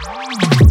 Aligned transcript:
Oh. 0.00 0.67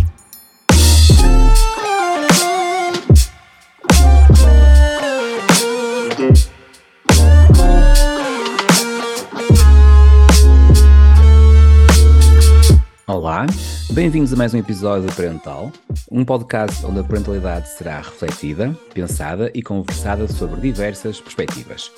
Bem-vindos 13.97 14.31
a 14.31 14.36
mais 14.36 14.54
um 14.54 14.60
episódio 14.60 15.09
do 15.09 15.16
Parental, 15.16 15.71
um 16.11 16.23
podcast 16.23 16.86
onde 16.86 17.00
a 17.00 17.04
parentalidade 17.04 17.68
será 17.68 17.98
refletida, 17.98 18.71
pensada 18.93 19.52
e 19.55 19.63
conversada 19.63 20.27
sobre 20.27 20.62
diversas 20.62 21.20
perspectivas. 21.20 21.91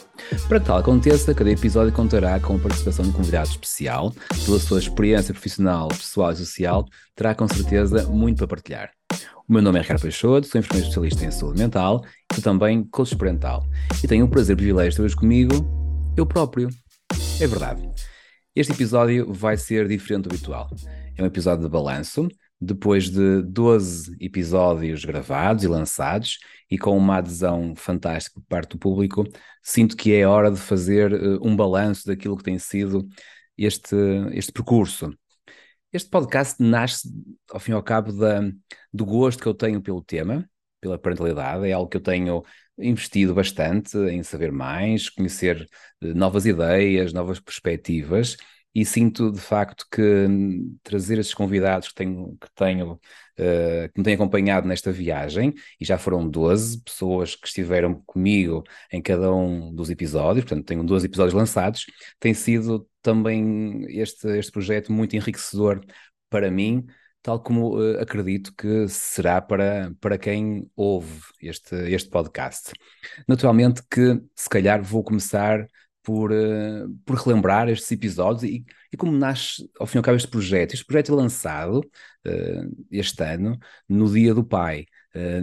Para 0.47 0.61
que 0.61 0.65
tal 0.65 0.77
aconteça, 0.77 1.33
cada 1.33 1.51
episódio 1.51 1.91
contará 1.91 2.39
com 2.39 2.55
a 2.55 2.57
participação 2.57 3.03
de 3.03 3.11
um 3.11 3.13
convidado 3.13 3.49
especial, 3.49 4.13
pela 4.45 4.57
sua 4.59 4.79
experiência 4.79 5.33
profissional, 5.33 5.89
pessoal 5.89 6.31
e 6.31 6.37
social, 6.37 6.85
terá 7.13 7.35
com 7.35 7.49
certeza 7.49 8.07
muito 8.07 8.37
para 8.37 8.47
partilhar. 8.47 8.91
O 9.45 9.51
meu 9.51 9.61
nome 9.61 9.79
é 9.79 9.81
Ricardo 9.81 10.03
Peixoto, 10.03 10.47
sou 10.47 10.57
enfermeiro 10.57 10.87
especialista 10.87 11.25
em 11.25 11.31
saúde 11.31 11.59
mental 11.59 12.01
e 12.37 12.39
também 12.39 12.81
coach 12.85 13.13
parental. 13.13 13.65
E 14.01 14.07
tenho 14.07 14.23
o 14.23 14.29
prazer 14.29 14.53
e 14.53 14.55
privilégio 14.55 14.91
de 14.91 14.95
ter 14.95 15.03
hoje 15.03 15.17
comigo 15.17 15.53
eu 16.15 16.25
próprio. 16.25 16.69
É 17.41 17.45
verdade. 17.45 17.89
Este 18.59 18.73
episódio 18.73 19.31
vai 19.31 19.55
ser 19.55 19.87
diferente 19.87 20.27
do 20.27 20.35
habitual. 20.35 20.69
É 21.15 21.23
um 21.23 21.25
episódio 21.25 21.63
de 21.63 21.69
balanço, 21.69 22.27
depois 22.59 23.09
de 23.09 23.41
12 23.41 24.17
episódios 24.19 25.05
gravados 25.05 25.63
e 25.63 25.67
lançados, 25.69 26.39
e 26.69 26.77
com 26.77 26.97
uma 26.97 27.19
adesão 27.19 27.73
fantástica 27.73 28.41
por 28.41 28.45
parte 28.49 28.71
do 28.71 28.77
público, 28.77 29.23
sinto 29.63 29.95
que 29.95 30.13
é 30.13 30.27
hora 30.27 30.51
de 30.51 30.57
fazer 30.57 31.13
uh, 31.13 31.39
um 31.41 31.55
balanço 31.55 32.05
daquilo 32.05 32.35
que 32.35 32.43
tem 32.43 32.59
sido 32.59 33.07
este, 33.57 33.95
este 34.33 34.51
percurso. 34.51 35.17
Este 35.93 36.09
podcast 36.09 36.61
nasce, 36.61 37.09
ao 37.49 37.61
fim 37.61 37.71
e 37.71 37.75
ao 37.75 37.81
cabo, 37.81 38.11
da, 38.11 38.41
do 38.91 39.05
gosto 39.05 39.41
que 39.41 39.47
eu 39.47 39.53
tenho 39.53 39.81
pelo 39.81 40.03
tema, 40.03 40.45
pela 40.79 40.97
parentalidade, 40.97 41.67
é 41.67 41.73
algo 41.73 41.89
que 41.89 41.97
eu 41.97 42.01
tenho 42.01 42.43
investido 42.77 43.33
bastante 43.33 43.97
em 43.97 44.23
saber 44.23 44.51
mais, 44.51 45.09
conhecer 45.09 45.67
uh, 46.01 46.13
novas 46.15 46.45
ideias, 46.45 47.13
novas 47.13 47.39
perspectivas 47.39 48.37
e 48.73 48.85
sinto 48.85 49.31
de 49.31 49.39
facto 49.39 49.85
que 49.91 50.01
hum, 50.01 50.77
trazer 50.83 51.17
esses 51.17 51.33
convidados 51.33 51.87
que 51.89 51.95
tenho, 51.95 52.37
que 52.39 52.47
tenho 52.55 52.93
uh, 52.93 52.99
que 53.93 53.97
me 53.97 54.03
têm 54.03 54.13
acompanhado 54.13 54.67
nesta 54.67 54.91
viagem, 54.91 55.53
e 55.79 55.85
já 55.85 55.97
foram 55.97 56.29
12 56.29 56.81
pessoas 56.83 57.35
que 57.35 57.47
estiveram 57.47 58.01
comigo 58.05 58.63
em 58.91 59.01
cada 59.01 59.33
um 59.33 59.73
dos 59.73 59.89
episódios, 59.89 60.45
portanto 60.45 60.65
tenho 60.65 60.83
12 60.83 61.07
episódios 61.07 61.33
lançados, 61.33 61.85
tem 62.19 62.33
sido 62.33 62.87
também 63.01 63.85
este, 63.99 64.27
este 64.37 64.51
projeto 64.51 64.91
muito 64.91 65.15
enriquecedor 65.15 65.81
para 66.29 66.51
mim, 66.51 66.85
tal 67.21 67.39
como 67.41 67.77
uh, 67.77 67.99
acredito 67.99 68.53
que 68.55 68.87
será 68.87 69.41
para, 69.41 69.93
para 69.99 70.17
quem 70.17 70.69
ouve 70.75 71.21
este, 71.41 71.75
este 71.91 72.09
podcast. 72.09 72.71
Naturalmente 73.27 73.81
que 73.89 74.21
se 74.35 74.49
calhar 74.49 74.81
vou 74.81 75.03
começar 75.03 75.67
por, 76.03 76.31
uh, 76.31 76.89
por 77.05 77.17
relembrar 77.17 77.69
estes 77.69 77.91
episódios 77.91 78.43
e, 78.43 78.65
e, 78.91 78.97
como 78.97 79.11
nasce, 79.11 79.69
ao 79.79 79.85
fim 79.85 79.97
e 79.97 79.99
ao 79.99 80.03
cabo, 80.03 80.17
este 80.17 80.29
projeto. 80.29 80.73
Este 80.73 80.85
projeto 80.85 81.13
é 81.13 81.15
lançado 81.15 81.79
uh, 81.79 82.85
este 82.91 83.23
ano, 83.23 83.57
no 83.87 84.11
Dia 84.11 84.33
do 84.33 84.43
Pai. 84.43 84.85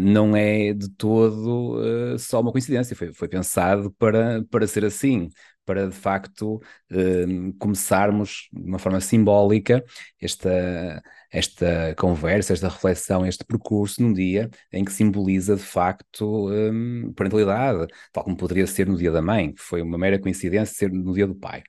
Não 0.00 0.36
é 0.36 0.72
de 0.72 0.88
todo 0.90 1.76
só 2.18 2.40
uma 2.40 2.52
coincidência, 2.52 2.94
foi, 2.94 3.12
foi 3.12 3.28
pensado 3.28 3.90
para, 3.98 4.44
para 4.44 4.64
ser 4.66 4.84
assim, 4.84 5.28
para 5.66 5.88
de 5.88 5.94
facto 5.94 6.60
começarmos 7.58 8.48
de 8.52 8.68
uma 8.68 8.78
forma 8.78 9.00
simbólica 9.00 9.84
esta, 10.20 11.02
esta 11.30 11.94
conversa, 11.98 12.52
esta 12.52 12.68
reflexão, 12.68 13.26
este 13.26 13.44
percurso 13.44 14.00
num 14.02 14.12
dia 14.12 14.48
em 14.72 14.84
que 14.84 14.92
simboliza 14.92 15.56
de 15.56 15.62
facto 15.62 16.48
um, 16.50 17.12
parentalidade, 17.14 17.86
tal 18.12 18.24
como 18.24 18.36
poderia 18.36 18.66
ser 18.66 18.86
no 18.86 18.96
dia 18.96 19.10
da 19.12 19.20
mãe, 19.20 19.52
que 19.52 19.60
foi 19.60 19.82
uma 19.82 19.98
mera 19.98 20.18
coincidência 20.18 20.74
ser 20.74 20.92
no 20.92 21.12
dia 21.12 21.26
do 21.26 21.34
pai. 21.34 21.62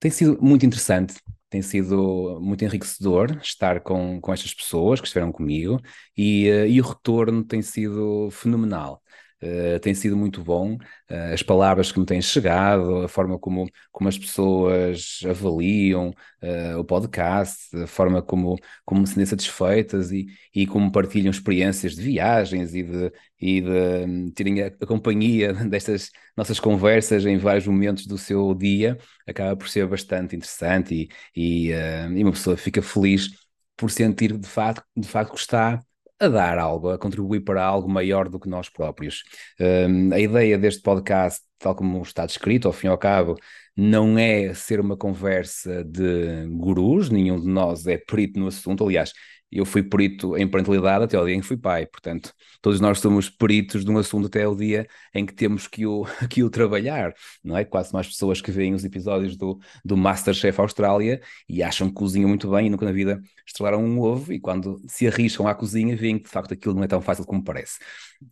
Tem 0.00 0.10
sido 0.10 0.38
muito 0.42 0.64
interessante, 0.66 1.14
tem 1.50 1.62
sido 1.62 2.40
muito 2.40 2.64
enriquecedor 2.64 3.38
estar 3.42 3.80
com, 3.80 4.20
com 4.20 4.32
estas 4.32 4.54
pessoas 4.54 5.00
que 5.00 5.06
estiveram 5.06 5.30
comigo 5.30 5.80
e, 6.16 6.50
uh, 6.50 6.66
e 6.66 6.80
o 6.80 6.84
retorno 6.84 7.44
tem 7.44 7.60
sido 7.62 8.30
fenomenal. 8.30 9.01
Uh, 9.42 9.80
tem 9.80 9.92
sido 9.92 10.16
muito 10.16 10.40
bom, 10.40 10.74
uh, 10.74 11.34
as 11.34 11.42
palavras 11.42 11.90
que 11.90 11.98
me 11.98 12.06
têm 12.06 12.22
chegado, 12.22 12.98
a 12.98 13.08
forma 13.08 13.36
como, 13.40 13.68
como 13.90 14.08
as 14.08 14.16
pessoas 14.16 15.18
avaliam 15.28 16.10
uh, 16.40 16.78
o 16.78 16.84
podcast, 16.84 17.76
a 17.76 17.88
forma 17.88 18.22
como, 18.22 18.56
como 18.84 19.04
se 19.04 19.14
sentem 19.14 19.26
satisfeitas 19.26 20.12
e, 20.12 20.26
e 20.54 20.64
como 20.64 20.92
partilham 20.92 21.30
experiências 21.30 21.96
de 21.96 22.02
viagens 22.02 22.72
e 22.72 22.84
de, 22.84 23.12
e 23.40 23.60
de 23.60 23.68
um, 24.06 24.30
terem 24.30 24.62
a, 24.62 24.66
a, 24.68 24.86
companhia 24.86 25.52
destas 25.68 26.10
nossas 26.36 26.60
conversas 26.60 27.26
em 27.26 27.36
vários 27.36 27.66
momentos 27.66 28.06
do 28.06 28.16
seu 28.16 28.54
dia, 28.54 28.96
acaba 29.26 29.56
por 29.56 29.68
ser 29.68 29.88
bastante 29.88 30.36
interessante 30.36 31.10
e, 31.34 31.68
e, 31.68 31.70
e 31.70 32.22
uma 32.22 32.32
pessoa 32.32 32.56
fica 32.56 32.80
feliz 32.80 33.28
por 33.76 33.90
sentir 33.90 34.38
de 34.38 34.48
facto, 34.48 34.84
de 34.96 35.08
facto 35.08 35.32
que 35.32 35.40
está 35.40 35.82
a 36.22 36.28
dar 36.28 36.58
algo, 36.58 36.90
a 36.90 36.98
contribuir 36.98 37.40
para 37.40 37.64
algo 37.64 37.88
maior 37.88 38.28
do 38.28 38.38
que 38.38 38.48
nós 38.48 38.68
próprios. 38.68 39.24
Um, 39.60 40.12
a 40.12 40.20
ideia 40.20 40.56
deste 40.56 40.80
podcast, 40.80 41.40
tal 41.58 41.74
como 41.74 42.00
está 42.02 42.24
descrito, 42.24 42.68
ao 42.68 42.72
fim 42.72 42.86
e 42.86 42.90
ao 42.90 42.98
cabo, 42.98 43.36
não 43.76 44.16
é 44.16 44.54
ser 44.54 44.78
uma 44.78 44.96
conversa 44.96 45.82
de 45.84 46.46
gurus, 46.50 47.10
nenhum 47.10 47.40
de 47.40 47.48
nós 47.48 47.86
é 47.86 47.96
perito 47.98 48.38
no 48.38 48.46
assunto. 48.46 48.84
Aliás, 48.84 49.12
eu 49.52 49.64
fui 49.66 49.82
perito 49.82 50.36
em 50.36 50.48
parentalidade 50.48 51.04
até 51.04 51.18
o 51.18 51.24
dia 51.24 51.34
em 51.34 51.40
que 51.40 51.46
fui 51.46 51.56
pai, 51.56 51.86
portanto, 51.86 52.32
todos 52.60 52.80
nós 52.80 52.98
somos 53.00 53.28
peritos 53.28 53.84
de 53.84 53.90
um 53.90 53.98
assunto 53.98 54.26
até 54.26 54.46
o 54.48 54.54
dia 54.54 54.86
em 55.14 55.26
que 55.26 55.34
temos 55.34 55.66
que 55.68 55.86
o, 55.86 56.04
que 56.30 56.42
o 56.42 56.50
trabalhar, 56.50 57.12
não 57.44 57.56
é? 57.56 57.64
Quase 57.64 57.92
mais 57.92 58.08
pessoas 58.08 58.40
que 58.40 58.50
veem 58.50 58.74
os 58.74 58.84
episódios 58.84 59.36
do, 59.36 59.58
do 59.84 59.96
Masterchef 59.96 60.60
Austrália 60.60 61.20
e 61.48 61.62
acham 61.62 61.88
que 61.88 61.94
cozinham 61.94 62.28
muito 62.28 62.50
bem 62.50 62.66
e 62.66 62.70
nunca 62.70 62.86
na 62.86 62.92
vida 62.92 63.20
estrelaram 63.46 63.84
um 63.84 64.00
ovo 64.00 64.32
e 64.32 64.40
quando 64.40 64.80
se 64.88 65.06
arriscam 65.06 65.46
à 65.46 65.54
cozinha 65.54 65.96
veem 65.96 66.18
que 66.18 66.24
de 66.24 66.30
facto 66.30 66.54
aquilo 66.54 66.74
não 66.74 66.82
é 66.84 66.88
tão 66.88 67.00
fácil 67.02 67.24
como 67.26 67.44
parece. 67.44 67.78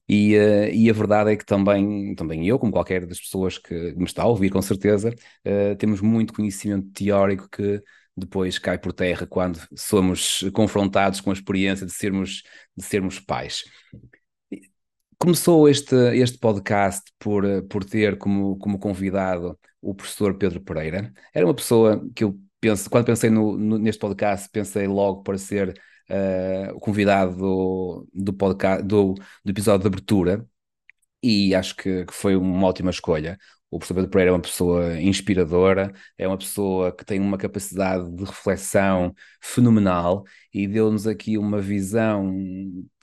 E, 0.09 0.37
uh, 0.37 0.69
e 0.73 0.89
a 0.89 0.93
verdade 0.93 1.33
é 1.33 1.37
que 1.37 1.45
também, 1.45 2.15
também 2.15 2.47
eu, 2.47 2.59
como 2.59 2.73
qualquer 2.73 3.07
das 3.07 3.21
pessoas 3.21 3.59
que 3.59 3.75
me 3.97 4.05
está 4.05 4.23
a 4.23 4.27
ouvir, 4.27 4.51
com 4.51 4.63
certeza, 4.63 5.11
uh, 5.47 5.77
temos 5.77 6.01
muito 6.01 6.33
conhecimento 6.33 6.89
teórico 6.93 7.49
que 7.51 7.83
depois 8.17 8.59
cai 8.59 8.79
por 8.79 8.93
terra 8.93 9.27
quando 9.27 9.61
somos 9.77 10.41
confrontados 10.53 11.21
com 11.21 11.31
a 11.31 11.33
experiência 11.33 11.87
de 11.87 11.93
sermos, 11.93 12.43
de 12.77 12.85
sermos 12.85 13.19
pais. 13.19 13.65
Começou 15.19 15.69
este, 15.69 15.95
este 16.17 16.39
podcast 16.39 17.13
por, 17.19 17.45
por 17.69 17.85
ter 17.85 18.17
como, 18.17 18.57
como 18.59 18.79
convidado 18.79 19.59
o 19.81 19.95
professor 19.95 20.37
Pedro 20.37 20.61
Pereira. 20.61 21.13
Era 21.35 21.47
uma 21.47 21.55
pessoa 21.55 22.03
que 22.15 22.25
eu 22.25 22.39
penso, 22.61 22.89
quando 22.91 23.07
pensei 23.07 23.31
no, 23.31 23.57
no, 23.57 23.79
neste 23.79 24.01
podcast, 24.01 24.49
pensei 24.51 24.87
logo 24.87 25.23
para 25.23 25.39
ser 25.39 25.79
uh, 26.11 26.75
o 26.75 26.81
convidado 26.81 27.37
do, 27.37 28.09
do, 28.13 28.33
podcast, 28.33 28.83
do, 28.85 29.15
do 29.45 29.51
episódio 29.51 29.83
de 29.83 29.87
abertura, 29.89 30.47
e 31.23 31.55
acho 31.55 31.77
que, 31.77 32.05
que, 32.07 32.15
foi 32.15 32.37
uma 32.37 32.67
ótima 32.67 32.91
escolha. 32.91 33.39
O 33.71 33.79
professor 33.79 33.95
Pedro 33.95 34.11
Pereira 34.11 34.31
é 34.31 34.35
uma 34.35 34.41
pessoa 34.41 35.01
inspiradora, 35.01 35.93
é 36.19 36.27
uma 36.27 36.37
pessoa 36.37 36.91
que 36.91 37.05
tem 37.05 37.21
uma 37.21 37.39
capacidade 37.39 38.11
de 38.11 38.25
reflexão 38.25 39.15
fenomenal 39.41 40.25
e 40.53 40.67
deu-nos 40.67 41.07
aqui 41.07 41.39
uma 41.39 41.61
visão 41.61 42.35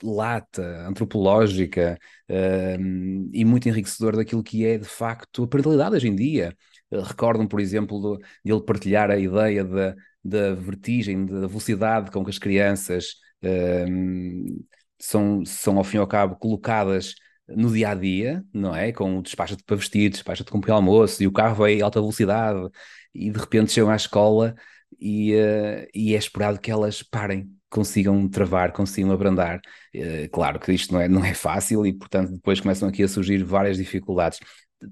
lata, 0.02 0.86
antropológica 0.86 1.98
uh, 2.28 3.30
e 3.32 3.44
muito 3.46 3.66
enriquecedora 3.66 4.18
daquilo 4.18 4.42
que 4.42 4.66
é 4.66 4.76
de 4.76 4.84
facto 4.84 5.44
a 5.44 5.48
parentalidade 5.48 5.96
hoje 5.96 6.08
em 6.08 6.14
dia. 6.14 6.54
Uh, 6.90 7.00
Recordam, 7.00 7.46
por 7.46 7.60
exemplo, 7.60 8.18
de 8.44 8.52
ele 8.52 8.62
partilhar 8.62 9.10
a 9.10 9.18
ideia 9.18 9.64
da, 9.64 9.94
da 10.22 10.54
vertigem, 10.54 11.24
da 11.24 11.46
velocidade 11.46 12.10
com 12.10 12.22
que 12.22 12.30
as 12.30 12.38
crianças 12.38 13.14
uh, 13.42 14.64
são, 14.98 15.42
são, 15.46 15.78
ao 15.78 15.84
fim 15.84 15.96
e 15.96 16.00
ao 16.00 16.06
cabo, 16.06 16.36
colocadas 16.36 17.14
no 17.48 17.72
dia 17.72 17.90
a 17.90 17.94
dia, 17.94 18.44
não 18.52 18.74
é? 18.74 18.92
Com 18.92 19.18
o 19.18 19.22
despacha-te 19.22 19.62
para 19.64 19.76
vestir, 19.76 20.10
despacha-te 20.10 20.50
com 20.50 20.58
o 20.58 20.72
almoço 20.72 21.22
e 21.22 21.26
o 21.26 21.32
carro 21.32 21.54
vai 21.54 21.80
a 21.80 21.84
alta 21.84 22.00
velocidade 22.00 22.68
e 23.14 23.30
de 23.30 23.38
repente 23.38 23.72
chegam 23.72 23.90
à 23.90 23.96
escola 23.96 24.54
e, 25.00 25.34
uh, 25.34 25.86
e 25.94 26.14
é 26.14 26.18
esperado 26.18 26.60
que 26.60 26.70
elas 26.70 27.02
parem, 27.02 27.50
consigam 27.70 28.28
travar, 28.28 28.72
consigam 28.72 29.12
abrandar. 29.12 29.60
Uh, 29.94 30.28
claro 30.30 30.58
que 30.58 30.72
isto 30.72 30.92
não 30.92 31.00
é, 31.00 31.08
não 31.08 31.24
é 31.24 31.34
fácil 31.34 31.86
e, 31.86 31.92
portanto, 31.92 32.32
depois 32.32 32.60
começam 32.60 32.88
aqui 32.88 33.02
a 33.02 33.08
surgir 33.08 33.42
várias 33.44 33.76
dificuldades. 33.76 34.38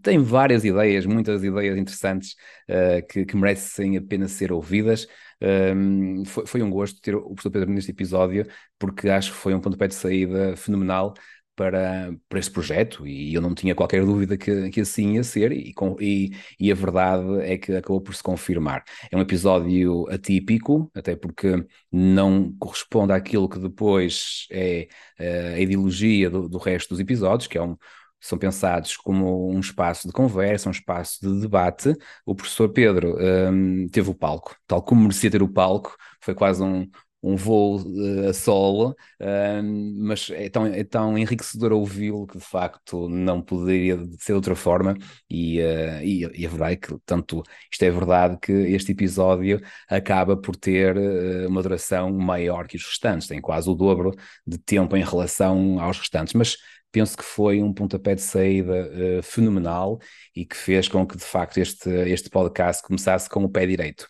Tem 0.03 0.19
várias 0.19 0.64
ideias, 0.64 1.06
muitas 1.06 1.44
ideias 1.44 1.76
interessantes 1.79 2.35
uh, 2.69 3.06
que, 3.08 3.25
que, 3.25 3.37
merecem 3.37 3.97
apenas 3.97 4.32
ser 4.32 4.53
ouvidas. 4.53 5.06
Um, 5.41 6.20
ehm, 6.20 6.25
foi, 6.25 6.47
foi, 6.47 6.62
um 6.62 6.70
gosto 6.70 7.00
ter 7.00 7.14
o 7.14 7.23
professor 7.35 7.50
Pedro 7.50 7.70
neste 7.70 7.91
episódio, 7.91 8.47
porque 8.79 9.08
acho 9.08 9.31
que 9.31 9.37
foi 9.37 9.55
um 9.55 9.61
pontapé 9.61 9.87
de 9.87 9.94
saída 9.94 10.56
fenomenal 10.56 11.14
para, 11.56 12.14
para 12.29 12.38
este 12.38 12.50
projeto 12.53 13.06
e 13.06 13.35
eu 13.35 13.41
não 13.41 13.55
tinha 13.55 13.75
qualquer 13.75 14.05
dúvida 14.05 14.37
que, 14.37 14.70
que 14.70 14.82
assim 14.82 15.14
ia 15.14 15.25
ser 15.25 15.53
e, 15.53 15.75
e, 16.00 16.31
e, 16.61 16.70
a 16.70 16.75
verdade 16.75 17.41
é 17.41 17.56
que 17.58 17.73
acabou 17.75 18.00
por 18.00 18.14
se 18.14 18.23
confirmar. 18.23 18.85
É 19.11 19.17
um 19.17 19.20
episódio 19.20 20.06
atípico, 20.11 20.91
até 20.94 21.17
porque 21.17 21.67
não 21.91 22.53
corresponde 22.58 23.12
àquilo 23.12 23.49
que 23.49 23.58
depois 23.58 24.47
é 24.50 24.88
eh, 25.19 25.55
a 25.55 25.61
ideologia 25.61 26.29
do, 26.31 26.49
do 26.49 26.58
resto 26.58 26.91
dos 26.91 27.00
episódios, 27.00 27.49
que 27.49 27.56
é 27.58 27.62
um, 27.62 27.76
são 28.20 28.38
pensados 28.38 28.97
como 28.97 29.50
um 29.50 29.61
espaço 29.61 30.06
de 30.06 30.12
conversa, 30.12 30.69
um 30.69 30.73
espaço 30.73 31.19
de 31.23 31.41
debate. 31.41 31.94
O 32.25 32.35
professor 32.35 32.69
Pedro 32.69 33.17
um, 33.19 33.87
teve 33.88 34.11
o 34.11 34.14
palco, 34.14 34.56
tal 34.67 34.82
como 34.82 35.03
merecia 35.03 35.31
ter 35.31 35.43
o 35.43 35.49
palco, 35.49 35.97
foi 36.20 36.35
quase 36.35 36.62
um, 36.62 36.88
um 37.26 37.34
voo 37.34 37.81
uh, 37.81 38.28
a 38.28 38.32
solo, 38.32 38.90
uh, 39.20 39.62
mas 39.96 40.31
é 40.31 40.49
tão, 40.49 40.64
é 40.67 40.84
tão 40.84 41.19
enriquecedor 41.19 41.73
ouvi-lo 41.73 42.25
que 42.26 42.38
de 42.38 42.44
facto 42.44 43.08
não 43.08 43.43
poderia 43.43 43.96
ser 44.19 44.32
de 44.32 44.34
outra 44.34 44.55
forma, 44.55 44.96
e, 45.28 45.61
uh, 45.61 46.00
e, 46.02 46.25
e, 46.40 46.46
a 46.46 46.49
verdade 46.49 46.73
é 46.75 46.76
que, 46.76 46.96
tanto 47.05 47.43
isto 47.70 47.82
é 47.82 47.90
verdade 47.90 48.38
que 48.40 48.52
este 48.52 48.93
episódio 48.93 49.61
acaba 49.88 50.37
por 50.37 50.55
ter 50.55 50.96
uh, 50.96 51.49
uma 51.49 51.62
duração 51.62 52.12
maior 52.12 52.69
que 52.69 52.76
os 52.76 52.84
restantes, 52.87 53.26
tem 53.26 53.40
quase 53.40 53.69
o 53.69 53.75
dobro 53.75 54.12
de 54.46 54.56
tempo 54.58 54.96
em 54.96 55.02
relação 55.02 55.81
aos 55.81 55.99
restantes, 55.99 56.32
mas 56.32 56.56
penso 56.93 57.17
que 57.17 57.25
foi 57.25 57.61
um 57.61 57.72
pontapé 57.75 58.14
de 58.14 58.22
saída 58.22 59.20
fenomenal 59.22 59.99
e 60.34 60.46
que 60.46 60.56
fez 60.56 60.88
com 60.88 61.06
que 61.06 61.17
de 61.17 61.25
facto 61.25 61.58
este, 61.58 61.90
este 61.90 62.31
podcast 62.31 62.82
começasse 62.82 63.29
com 63.29 63.44
o 63.44 63.50
pé 63.50 63.67
direito. 63.67 64.08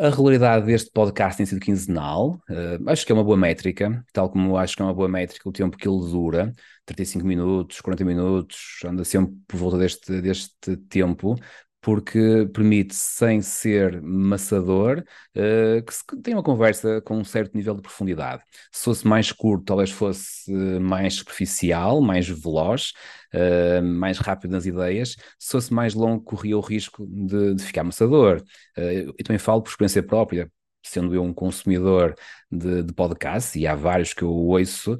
A 0.00 0.08
regularidade 0.08 0.64
deste 0.64 0.90
podcast 0.90 1.36
tem 1.36 1.44
sido 1.44 1.60
quinzenal, 1.60 2.40
uh, 2.48 2.88
acho 2.90 3.04
que 3.04 3.12
é 3.12 3.14
uma 3.14 3.22
boa 3.22 3.36
métrica, 3.36 4.02
tal 4.14 4.30
como 4.30 4.56
acho 4.56 4.74
que 4.74 4.80
é 4.80 4.84
uma 4.86 4.94
boa 4.94 5.10
métrica 5.10 5.46
o 5.46 5.52
tempo 5.52 5.76
que 5.76 5.86
ele 5.86 6.00
dura, 6.10 6.54
35 6.86 7.26
minutos, 7.26 7.82
40 7.82 8.02
minutos, 8.02 8.80
anda 8.82 9.04
sempre 9.04 9.36
por 9.46 9.58
volta 9.58 9.76
deste, 9.76 10.22
deste 10.22 10.74
tempo, 10.88 11.36
porque 11.80 12.46
permite, 12.52 12.94
sem 12.94 13.40
ser 13.40 14.02
maçador, 14.02 15.02
uh, 15.34 15.82
que 15.82 15.94
se 15.94 16.04
tenha 16.22 16.36
uma 16.36 16.42
conversa 16.42 17.00
com 17.00 17.16
um 17.18 17.24
certo 17.24 17.56
nível 17.56 17.74
de 17.74 17.82
profundidade. 17.82 18.42
Se 18.70 18.84
fosse 18.84 19.06
mais 19.06 19.32
curto, 19.32 19.64
talvez 19.64 19.90
fosse 19.90 20.52
mais 20.80 21.14
superficial, 21.14 22.00
mais 22.02 22.28
veloz, 22.28 22.92
uh, 23.34 23.82
mais 23.82 24.18
rápido 24.18 24.50
nas 24.52 24.66
ideias. 24.66 25.16
Se 25.38 25.52
fosse 25.52 25.72
mais 25.72 25.94
longo, 25.94 26.22
corria 26.22 26.56
o 26.56 26.60
risco 26.60 27.06
de, 27.06 27.54
de 27.54 27.62
ficar 27.62 27.82
maçador. 27.82 28.42
Uh, 28.76 29.14
eu 29.18 29.24
também 29.24 29.38
falo 29.38 29.62
por 29.62 29.70
experiência 29.70 30.02
própria, 30.02 30.50
sendo 30.82 31.14
eu 31.14 31.22
um 31.22 31.32
consumidor 31.32 32.14
de, 32.50 32.82
de 32.82 32.92
podcasts, 32.92 33.54
e 33.54 33.66
há 33.66 33.74
vários 33.74 34.12
que 34.12 34.22
eu 34.22 34.30
ouço, 34.30 34.96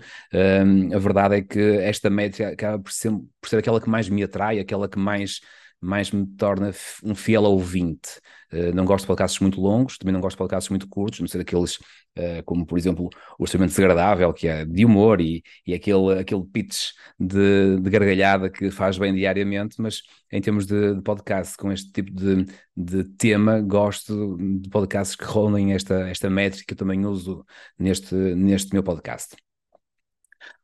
a 0.94 0.98
verdade 0.98 1.36
é 1.36 1.42
que 1.42 1.58
esta 1.58 2.10
média 2.10 2.50
acaba 2.50 2.78
por 2.78 2.92
ser, 2.92 3.10
por 3.40 3.48
ser 3.48 3.56
aquela 3.58 3.80
que 3.80 3.88
mais 3.88 4.06
me 4.08 4.22
atrai, 4.22 4.60
aquela 4.60 4.88
que 4.88 4.98
mais 4.98 5.40
mais 5.80 6.10
me 6.10 6.26
torna 6.26 6.72
um 7.02 7.14
fiel 7.14 7.44
ouvinte. 7.44 8.20
Uh, 8.52 8.74
não 8.74 8.84
gosto 8.84 9.04
de 9.04 9.06
podcasts 9.06 9.40
muito 9.40 9.60
longos, 9.60 9.96
também 9.96 10.12
não 10.12 10.20
gosto 10.20 10.36
de 10.36 10.38
podcasts 10.38 10.68
muito 10.68 10.88
curtos, 10.88 11.20
não 11.20 11.28
sei 11.28 11.38
daqueles 11.38 11.76
uh, 11.76 12.42
como, 12.44 12.66
por 12.66 12.76
exemplo, 12.78 13.08
o 13.38 13.44
Extremamente 13.44 13.70
Desagradável, 13.70 14.32
que 14.32 14.48
é 14.48 14.64
de 14.64 14.84
humor 14.84 15.20
e, 15.20 15.42
e 15.66 15.72
aquele, 15.72 16.18
aquele 16.18 16.44
pitch 16.44 16.90
de, 17.18 17.80
de 17.80 17.90
gargalhada 17.90 18.50
que 18.50 18.70
faz 18.70 18.98
bem 18.98 19.14
diariamente, 19.14 19.80
mas 19.80 20.02
em 20.30 20.40
termos 20.40 20.66
de, 20.66 20.94
de 20.94 21.02
podcast 21.02 21.56
com 21.56 21.72
este 21.72 21.90
tipo 21.92 22.12
de, 22.12 22.44
de 22.76 23.04
tema, 23.04 23.60
gosto 23.60 24.36
de 24.38 24.68
podcasts 24.68 25.16
que 25.16 25.24
rolem 25.24 25.72
esta, 25.72 26.08
esta 26.08 26.28
métrica 26.28 26.64
que 26.66 26.74
eu 26.74 26.78
também 26.78 27.06
uso 27.06 27.44
neste, 27.78 28.14
neste 28.14 28.72
meu 28.72 28.82
podcast. 28.82 29.36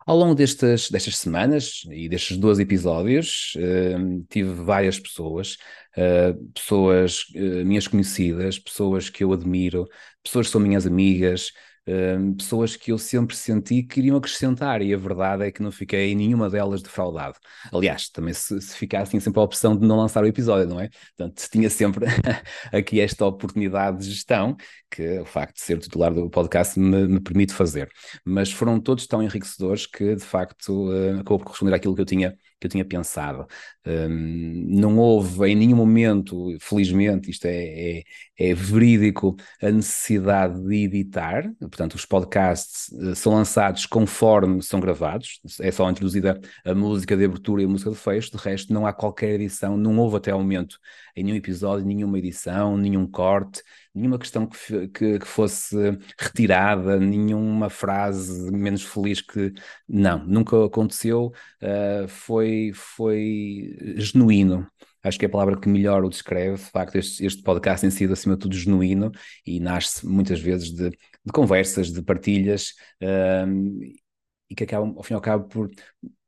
Ao 0.06 0.16
longo 0.16 0.36
destas, 0.36 0.88
destas 0.88 1.16
semanas 1.18 1.82
e 1.90 2.08
destes 2.08 2.36
12 2.36 2.62
episódios, 2.62 3.54
uh, 3.56 4.24
tive 4.30 4.50
várias 4.50 5.00
pessoas, 5.00 5.56
uh, 5.96 6.44
pessoas 6.54 7.24
uh, 7.34 7.66
minhas 7.66 7.88
conhecidas, 7.88 8.56
pessoas 8.56 9.10
que 9.10 9.24
eu 9.24 9.32
admiro, 9.32 9.84
pessoas 10.22 10.46
que 10.46 10.52
são 10.52 10.60
minhas 10.60 10.86
amigas, 10.86 11.50
pessoas 12.36 12.74
que 12.74 12.90
eu 12.90 12.98
sempre 12.98 13.36
senti 13.36 13.80
que 13.80 14.00
iriam 14.00 14.16
acrescentar, 14.16 14.82
e 14.82 14.92
a 14.92 14.96
verdade 14.96 15.44
é 15.44 15.52
que 15.52 15.62
não 15.62 15.70
fiquei 15.70 16.16
nenhuma 16.16 16.50
delas 16.50 16.82
defraudado. 16.82 17.38
Aliás, 17.72 18.08
também 18.08 18.34
se, 18.34 18.60
se 18.60 18.76
ficasse 18.76 19.20
sempre 19.20 19.38
a 19.38 19.44
opção 19.44 19.76
de 19.78 19.86
não 19.86 19.96
lançar 19.96 20.24
o 20.24 20.26
episódio, 20.26 20.66
não 20.66 20.80
é? 20.80 20.88
Portanto, 21.16 21.48
tinha 21.48 21.70
sempre 21.70 22.06
aqui 22.74 23.00
esta 23.00 23.24
oportunidade 23.24 23.98
de 23.98 24.10
gestão, 24.10 24.56
que 24.90 25.20
o 25.20 25.24
facto 25.24 25.56
de 25.56 25.62
ser 25.62 25.78
titular 25.78 26.12
do 26.12 26.30
podcast 26.30 26.78
me, 26.78 27.06
me 27.08 27.20
permite 27.20 27.52
fazer. 27.52 27.88
Mas 28.24 28.52
foram 28.52 28.80
todos 28.80 29.06
tão 29.06 29.22
enriquecedores 29.22 29.86
que, 29.86 30.14
de 30.14 30.24
facto, 30.24 30.90
uh, 30.90 31.20
acabou 31.20 31.38
por 31.38 31.46
corresponder 31.46 31.74
àquilo 31.74 31.94
que 31.94 32.00
eu 32.00 32.06
tinha 32.06 32.36
que 32.58 32.66
eu 32.66 32.70
tinha 32.70 32.84
pensado. 32.84 33.46
Um, 33.86 34.66
não 34.68 34.98
houve 34.98 35.46
em 35.48 35.54
nenhum 35.54 35.76
momento, 35.76 36.56
felizmente, 36.60 37.30
isto 37.30 37.44
é, 37.46 37.98
é, 37.98 38.02
é, 38.38 38.54
verídico, 38.54 39.36
a 39.60 39.70
necessidade 39.70 40.60
de 40.62 40.84
editar, 40.84 41.44
portanto, 41.60 41.94
os 41.94 42.06
podcasts 42.06 42.88
uh, 42.92 43.14
são 43.14 43.34
lançados 43.34 43.86
conforme 43.86 44.62
são 44.62 44.80
gravados, 44.80 45.40
é 45.60 45.70
só 45.70 45.88
introduzida 45.90 46.40
a 46.64 46.74
música 46.74 47.16
de 47.16 47.24
abertura 47.24 47.62
e 47.62 47.64
a 47.66 47.68
música 47.68 47.90
de 47.90 47.96
fecho, 47.96 48.30
de 48.32 48.38
resto, 48.38 48.72
não 48.72 48.86
há 48.86 48.92
qualquer 48.92 49.34
edição, 49.34 49.76
não 49.76 49.98
houve 49.98 50.16
até 50.16 50.30
ao 50.30 50.40
momento 50.40 50.78
em 51.14 51.24
nenhum 51.24 51.36
episódio, 51.36 51.86
nenhuma 51.86 52.18
edição, 52.18 52.76
nenhum 52.76 53.06
corte, 53.06 53.62
nenhuma 53.96 54.18
questão 54.18 54.46
que, 54.46 54.88
que, 54.88 55.18
que, 55.18 55.26
fosse 55.26 55.76
retirada, 56.18 57.00
nenhuma 57.00 57.70
frase 57.70 58.50
menos 58.52 58.82
feliz 58.82 59.20
que. 59.20 59.52
Não, 59.88 60.24
nunca 60.26 60.64
aconteceu, 60.64 61.32
uh, 61.62 62.08
foi, 62.08 62.72
foi 62.74 63.76
genuíno. 63.96 64.66
Acho 65.02 65.18
que 65.18 65.24
é 65.24 65.28
a 65.28 65.30
palavra 65.30 65.58
que 65.58 65.68
melhor 65.68 66.04
o 66.04 66.10
descreve. 66.10 66.56
De 66.56 66.70
facto, 66.70 66.96
este, 66.96 67.24
este 67.24 67.42
podcast 67.42 67.80
tem 67.82 67.90
sido, 67.90 68.12
acima 68.12 68.34
de 68.34 68.40
tudo, 68.40 68.56
genuíno 68.56 69.12
e 69.46 69.60
nasce 69.60 70.06
muitas 70.06 70.40
vezes 70.40 70.72
de, 70.72 70.90
de 70.90 71.32
conversas, 71.32 71.92
de 71.92 72.02
partilhas. 72.02 72.74
Uh, 73.02 73.96
e 74.48 74.54
que 74.54 74.64
acabam, 74.64 74.94
ao 74.96 75.02
fim 75.02 75.14
e 75.14 75.16
ao 75.16 75.20
cabo, 75.20 75.48
por 75.48 75.70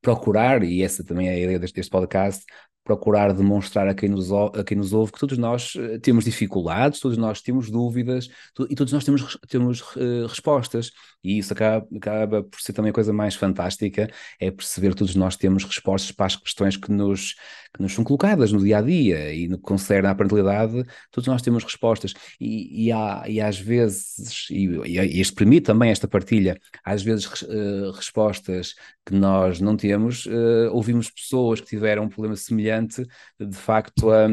procurar, 0.00 0.62
e 0.62 0.82
essa 0.82 1.04
também 1.04 1.28
é 1.28 1.32
a 1.32 1.38
ideia 1.38 1.58
deste, 1.58 1.74
deste 1.74 1.90
podcast, 1.90 2.44
procurar 2.88 3.34
demonstrar 3.34 3.86
a 3.86 3.94
quem, 3.94 4.08
nos, 4.08 4.32
a 4.32 4.64
quem 4.64 4.74
nos 4.74 4.94
ouve 4.94 5.12
que 5.12 5.18
todos 5.18 5.36
nós 5.36 5.74
eh, 5.76 5.98
temos 5.98 6.24
dificuldades, 6.24 7.00
todos 7.00 7.18
nós 7.18 7.42
temos 7.42 7.70
dúvidas 7.70 8.30
e 8.70 8.74
todos 8.74 8.94
nós 8.94 9.04
temos, 9.04 9.38
temos 9.46 9.82
uh, 9.94 10.26
respostas. 10.26 10.90
E 11.22 11.36
isso 11.36 11.52
acaba, 11.52 11.86
acaba 11.94 12.42
por 12.42 12.58
ser 12.58 12.72
também 12.72 12.88
a 12.88 12.92
coisa 12.94 13.12
mais 13.12 13.34
fantástica, 13.34 14.08
é 14.40 14.50
perceber 14.50 14.90
que 14.90 14.96
todos 14.96 15.14
nós 15.14 15.36
temos 15.36 15.64
respostas 15.64 16.12
para 16.12 16.26
as 16.26 16.36
questões 16.36 16.78
que 16.78 16.90
nos, 16.90 17.34
que 17.74 17.82
nos 17.82 17.92
são 17.92 18.04
colocadas 18.04 18.52
no 18.52 18.60
dia 18.60 18.78
a 18.78 18.80
dia 18.80 19.34
e 19.34 19.48
no 19.48 19.58
que 19.58 19.64
concerne 19.64 20.08
à 20.08 20.14
parentalidade, 20.14 20.82
todos 21.10 21.28
nós 21.28 21.42
temos 21.42 21.64
respostas. 21.64 22.14
E, 22.40 22.86
e, 22.86 22.92
há, 22.92 23.24
e 23.28 23.38
às 23.38 23.58
vezes, 23.58 24.46
e, 24.50 24.66
e 24.86 25.20
este 25.20 25.34
permite 25.34 25.66
também 25.66 25.90
esta 25.90 26.08
partilha, 26.08 26.58
às 26.82 27.02
vezes 27.02 27.26
uh, 27.42 27.90
respostas 27.94 28.74
que 29.04 29.14
nós 29.14 29.60
não 29.60 29.76
temos, 29.76 30.24
uh, 30.26 30.70
ouvimos 30.72 31.10
pessoas 31.10 31.60
que 31.60 31.66
tiveram 31.66 32.04
um 32.04 32.08
problema 32.08 32.36
semelhante, 32.36 32.77
de 32.86 33.56
facto, 33.56 34.10
a, 34.10 34.26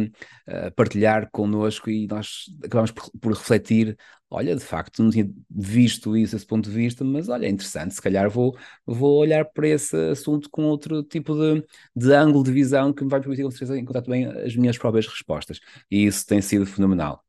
a 0.68 0.72
partilhar 0.72 1.30
connosco 1.32 1.90
e 1.90 2.08
nós 2.08 2.46
acabamos 2.64 2.92
por, 2.92 3.10
por 3.20 3.34
refletir 3.34 3.98
olha, 4.30 4.56
de 4.56 4.64
facto, 4.64 5.02
não 5.04 5.12
tinha 5.12 5.30
visto 5.50 6.16
isso, 6.18 6.36
esse 6.36 6.46
ponto 6.46 6.70
de 6.70 6.76
vista, 6.76 7.04
mas 7.04 7.30
olha, 7.30 7.46
é 7.46 7.50
interessante, 7.50 7.94
se 7.96 8.02
calhar 8.02 8.30
vou, 8.30 8.58
vou 8.86 9.20
olhar 9.20 9.46
para 9.46 9.68
esse 9.68 9.96
assunto 10.10 10.50
com 10.50 10.64
outro 10.66 11.04
tipo 11.04 11.34
de, 11.36 11.66
de 11.96 12.12
ângulo 12.14 12.44
de 12.44 12.52
visão 12.52 12.94
que 12.94 13.04
me 13.04 13.10
vai 13.10 13.20
permitir, 13.20 13.44
com 13.44 13.52
certeza, 13.52 13.78
encontrar 13.80 14.02
também 14.02 14.26
as 14.26 14.56
minhas 14.56 14.78
próprias 14.78 15.08
respostas. 15.08 15.60
E 15.90 16.06
isso 16.06 16.26
tem 16.26 16.42
sido 16.42 16.66
fenomenal. 16.66 17.25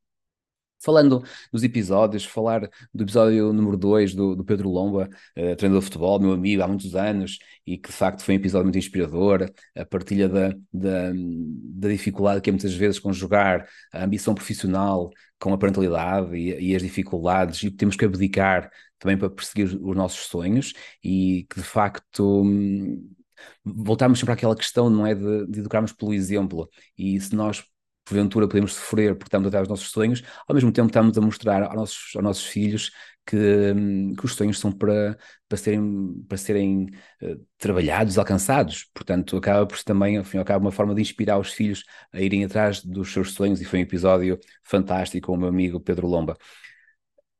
Falando 0.87 1.25
dos 1.53 1.65
episódios, 1.65 2.25
falar 2.25 2.71
do 2.95 3.03
episódio 3.03 3.53
número 3.53 3.77
2 3.77 4.15
do, 4.15 4.37
do, 4.37 4.45
Pedro 4.45 4.71
Lomba, 4.71 5.11
uh, 5.37 5.57
treinador 5.57 5.81
de 5.81 5.87
futebol, 5.87 6.21
meu 6.21 6.31
amigo 6.31 6.63
há 6.63 6.69
muitos 6.69 6.95
anos, 6.95 7.41
e 7.67 7.77
que 7.77 7.89
de 7.89 7.95
facto 7.97 8.23
foi 8.23 8.35
um 8.35 8.39
episódio 8.39 8.67
muito 8.67 8.79
inspirador, 8.79 9.51
a 9.75 9.85
partilha 9.85 10.29
da, 10.29 10.51
da, 10.73 11.13
da 11.13 11.89
dificuldade 11.89 12.41
que 12.41 12.51
é 12.51 12.53
muitas 12.53 12.73
vezes 12.73 13.01
conjugar 13.01 13.69
a 13.93 14.05
ambição 14.05 14.33
profissional 14.33 15.11
com 15.41 15.53
a 15.53 15.59
parentalidade 15.59 16.37
e, 16.37 16.71
e 16.71 16.77
as 16.77 16.83
dificuldades, 16.83 17.61
e 17.65 17.71
temos 17.73 17.97
que 17.97 18.05
abdicar 18.05 18.71
também 19.01 19.19
para 19.19 19.29
perseguir 19.29 19.77
os 19.83 19.97
nossos 19.97 20.27
sonhos, 20.27 20.73
e 21.03 21.49
que 21.51 21.57
de 21.57 21.67
facto 21.67 22.45
hum, 22.45 23.11
voltarmos 23.65 24.21
sempre 24.21 24.35
àquela 24.35 24.55
questão, 24.55 24.89
não 24.89 25.05
é, 25.05 25.17
de, 25.17 25.49
de 25.49 25.59
educarmos 25.59 25.93
pelo 25.93 26.15
exemplo, 26.15 26.71
e 26.97 27.21
se 27.21 27.35
nós 27.35 27.65
porventura 28.07 28.49
podemos 28.49 28.75
sofrer 28.75 29.15
porque 29.15 29.29
estamos 29.29 29.49
atrás 29.49 29.69
dos 29.69 29.71
nossos 29.71 29.91
sonhos, 29.91 30.23
ao 30.47 30.55
mesmo 30.55 30.73
tempo 30.73 30.89
estamos 30.89 31.19
a 31.19 31.21
mostrar 31.21 31.63
aos 31.63 31.75
nossos, 31.75 32.17
aos 32.17 32.25
nossos 32.25 32.45
filhos 32.47 32.91
que, 33.27 33.37
hum, 33.75 34.15
que 34.15 34.25
os 34.25 34.35
sonhos 34.35 34.59
são 34.59 34.71
para, 34.73 35.19
para 35.49 35.59
serem, 35.59 36.25
para 36.29 36.39
serem 36.39 36.87
uh, 37.23 37.47
trabalhados, 37.59 38.19
alcançados. 38.19 38.85
Portanto, 38.95 39.37
acaba 39.37 39.67
por 39.67 39.77
ser 39.77 39.85
também, 39.85 40.17
ao 40.17 40.25
fim 40.25 40.37
e 40.39 40.41
ao 40.41 40.45
cabo, 40.45 40.65
uma 40.65 40.73
forma 40.73 40.95
de 40.95 41.03
inspirar 41.03 41.39
os 41.39 41.53
filhos 41.53 41.85
a 42.13 42.21
irem 42.21 42.45
atrás 42.45 42.83
dos 42.85 43.13
seus 43.13 43.33
sonhos, 43.33 43.61
e 43.61 43.65
foi 43.65 43.81
um 43.81 43.83
episódio 43.83 44.39
fantástico 44.63 45.27
com 45.27 45.35
o 45.35 45.37
meu 45.37 45.49
amigo 45.49 45.81
Pedro 45.81 46.07
Lomba. 46.07 46.37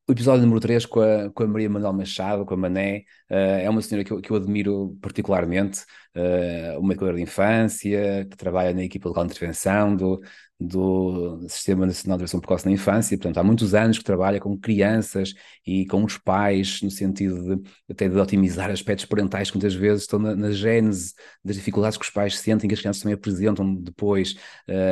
o 0.09 0.13
episódio 0.13 0.43
número 0.43 0.61
3 0.61 0.87
com 0.87 1.01
a, 1.01 1.31
com 1.31 1.43
a 1.43 1.47
Maria 1.49 1.69
Manuel 1.69 1.93
Machado, 1.93 2.45
com 2.45 2.55
a 2.55 2.57
Mané, 2.57 3.05
uh, 3.31 3.35
é 3.35 3.71
uma 3.71 3.83
senhora 3.83 4.05
que 4.05 4.13
eu, 4.13 4.21
que 4.21 4.31
eu 4.31 4.37
admiro 4.37 4.97
particularmente, 5.01 5.81
uh, 6.17 6.79
uma 6.81 6.93
educadora 6.93 7.17
de 7.17 7.23
infância, 7.23 8.27
que 8.31 8.37
trabalha 8.37 8.73
na 8.75 8.85
equipa 8.85 9.11
de 9.13 9.21
intervenção 9.21 9.97
do, 9.97 10.21
do 10.59 11.47
Sistema 11.49 11.85
Nacional 11.85 12.17
de 12.17 12.23
Educação 12.23 12.41
Precoce 12.41 12.65
na 12.65 12.73
Infância, 12.73 13.17
portanto, 13.17 13.37
há 13.39 13.45
muitos 13.45 13.75
anos 13.75 13.99
que 13.99 14.05
trabalha 14.05 14.41
com 14.41 14.59
crianças 14.59 15.35
e 15.67 15.85
com 15.87 16.03
os 16.03 16.17
pais, 16.17 16.81
no 16.83 16.91
sentido 16.91 17.57
de 17.57 17.71
até 17.91 18.09
de 18.09 18.17
otimizar 18.17 18.71
aspectos 18.71 19.05
parentais 19.05 19.51
que 19.51 19.57
muitas 19.57 19.75
vezes 19.75 20.03
estão 20.03 20.19
na, 20.19 20.35
na 20.35 20.51
gênese 20.51 21.13
das 21.45 21.57
dificuldades 21.57 21.99
que 21.99 22.05
os 22.05 22.11
pais 22.11 22.39
sentem, 22.39 22.69
que 22.69 22.75
as 22.75 22.81
crianças 22.81 23.03
também 23.03 23.15
apresentam 23.15 23.75
depois, 23.75 24.37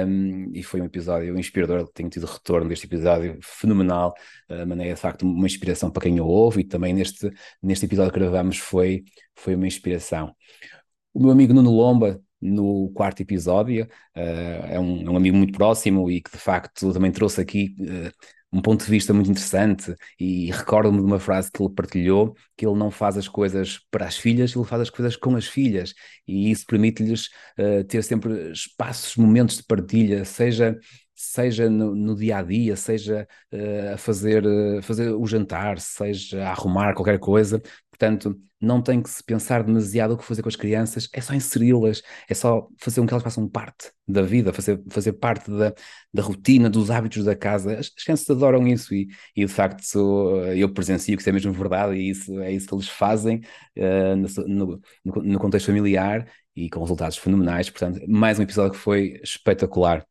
um, 0.06 0.50
e 0.52 0.62
foi 0.62 0.80
um 0.82 0.84
episódio 0.84 1.38
inspirador, 1.38 1.88
tenho 1.94 2.10
tido 2.10 2.26
retorno 2.26 2.68
deste 2.68 2.86
episódio 2.86 3.38
fenomenal, 3.42 4.14
a 4.48 4.66
maneira 4.66 4.94
de 4.94 5.00
facto 5.00 5.22
uma 5.22 5.46
inspiração 5.46 5.90
para 5.90 6.02
quem 6.02 6.20
o 6.20 6.26
ouve, 6.26 6.60
e 6.60 6.64
também 6.64 6.92
neste, 6.92 7.30
neste 7.62 7.86
episódio 7.86 8.12
que 8.12 8.18
gravamos 8.18 8.58
foi, 8.58 9.04
foi 9.34 9.54
uma 9.54 9.66
inspiração. 9.66 10.34
O 11.14 11.20
meu 11.20 11.30
amigo 11.30 11.54
Nuno 11.54 11.70
Lomba 11.70 12.20
no 12.44 12.90
quarto 12.90 13.22
episódio. 13.22 13.84
Uh, 14.14 14.66
é, 14.68 14.78
um, 14.78 15.06
é, 15.06 15.10
um, 15.10 15.16
amigo 15.16 15.36
muito 15.36 15.54
próximo 15.54 16.10
e 16.10 16.20
que 16.20 16.30
de 16.30 16.38
facto 16.38 16.92
também 16.92 17.10
trouxe 17.10 17.40
aqui 17.40 17.74
uh, 17.80 18.12
um 18.52 18.60
ponto 18.60 18.84
de 18.84 18.90
vista 18.90 19.12
muito 19.12 19.30
interessante 19.30 19.94
e 20.20 20.50
recordo-me 20.52 20.98
de 20.98 21.04
uma 21.04 21.18
frase 21.18 21.50
que 21.50 21.60
ele 21.60 21.72
partilhou, 21.74 22.36
que 22.56 22.64
ele 22.64 22.76
não 22.76 22.90
faz 22.90 23.16
as 23.16 23.26
coisas 23.26 23.80
para 23.90 24.06
as 24.06 24.16
filhas, 24.16 24.54
ele 24.54 24.64
faz 24.64 24.82
as 24.82 24.90
coisas 24.90 25.16
com 25.16 25.34
as 25.34 25.46
filhas 25.46 25.94
e 26.28 26.50
isso 26.50 26.64
permite-lhes 26.66 27.28
uh, 27.58 27.82
ter 27.84 28.04
sempre 28.04 28.52
espaços, 28.52 29.16
momentos 29.16 29.56
de 29.56 29.64
partilha, 29.64 30.24
seja 30.24 30.78
seja 31.14 31.70
no, 31.70 31.94
no, 31.94 32.14
dia 32.16 32.38
a 32.38 32.42
dia, 32.42 32.76
seja 32.76 33.26
uh, 33.52 33.94
a 33.94 33.98
fazer, 33.98 34.44
uh, 34.46 34.82
fazer 34.82 35.10
o 35.10 35.26
jantar, 35.26 35.78
seja 35.78 36.44
a 36.44 36.50
arrumar 36.50 36.94
qualquer 36.94 37.18
coisa. 37.18 37.60
Portanto, 37.90 38.38
não 38.60 38.82
tem 38.82 39.02
que 39.02 39.10
se 39.10 39.22
pensar 39.22 39.62
demasiado 39.62 40.14
o 40.14 40.18
que 40.18 40.24
fazer 40.24 40.42
com 40.42 40.48
as 40.48 40.56
crianças, 40.56 41.08
é 41.12 41.20
só 41.20 41.34
inseri-las, 41.34 42.02
é 42.28 42.34
só 42.34 42.68
fazer 42.78 43.00
com 43.00 43.06
que 43.06 43.12
elas 43.12 43.22
façam 43.22 43.48
parte 43.48 43.92
da 44.06 44.22
vida, 44.22 44.52
fazer, 44.52 44.82
fazer 44.90 45.12
parte 45.12 45.50
da, 45.50 45.72
da 46.12 46.22
rotina, 46.22 46.68
dos 46.70 46.90
hábitos 46.90 47.24
da 47.24 47.36
casa. 47.36 47.74
As, 47.74 47.86
as 47.86 48.04
crianças 48.04 48.28
adoram 48.30 48.66
isso 48.66 48.94
e, 48.94 49.08
e 49.36 49.44
de 49.44 49.52
facto 49.52 49.82
sou, 49.82 50.44
eu 50.46 50.72
presencio 50.72 51.16
que 51.16 51.22
isso 51.22 51.28
é 51.28 51.32
mesmo 51.32 51.52
verdade 51.52 51.94
e 51.94 52.10
isso, 52.10 52.40
é 52.40 52.52
isso 52.52 52.66
que 52.66 52.74
eles 52.74 52.88
fazem 52.88 53.42
uh, 53.76 54.16
no, 54.46 54.80
no, 55.04 55.22
no 55.22 55.38
contexto 55.38 55.66
familiar 55.66 56.26
e 56.56 56.70
com 56.70 56.80
resultados 56.80 57.16
fenomenais. 57.16 57.70
Portanto, 57.70 58.00
mais 58.08 58.38
um 58.38 58.42
episódio 58.42 58.72
que 58.72 58.78
foi 58.78 59.20
espetacular. 59.22 60.04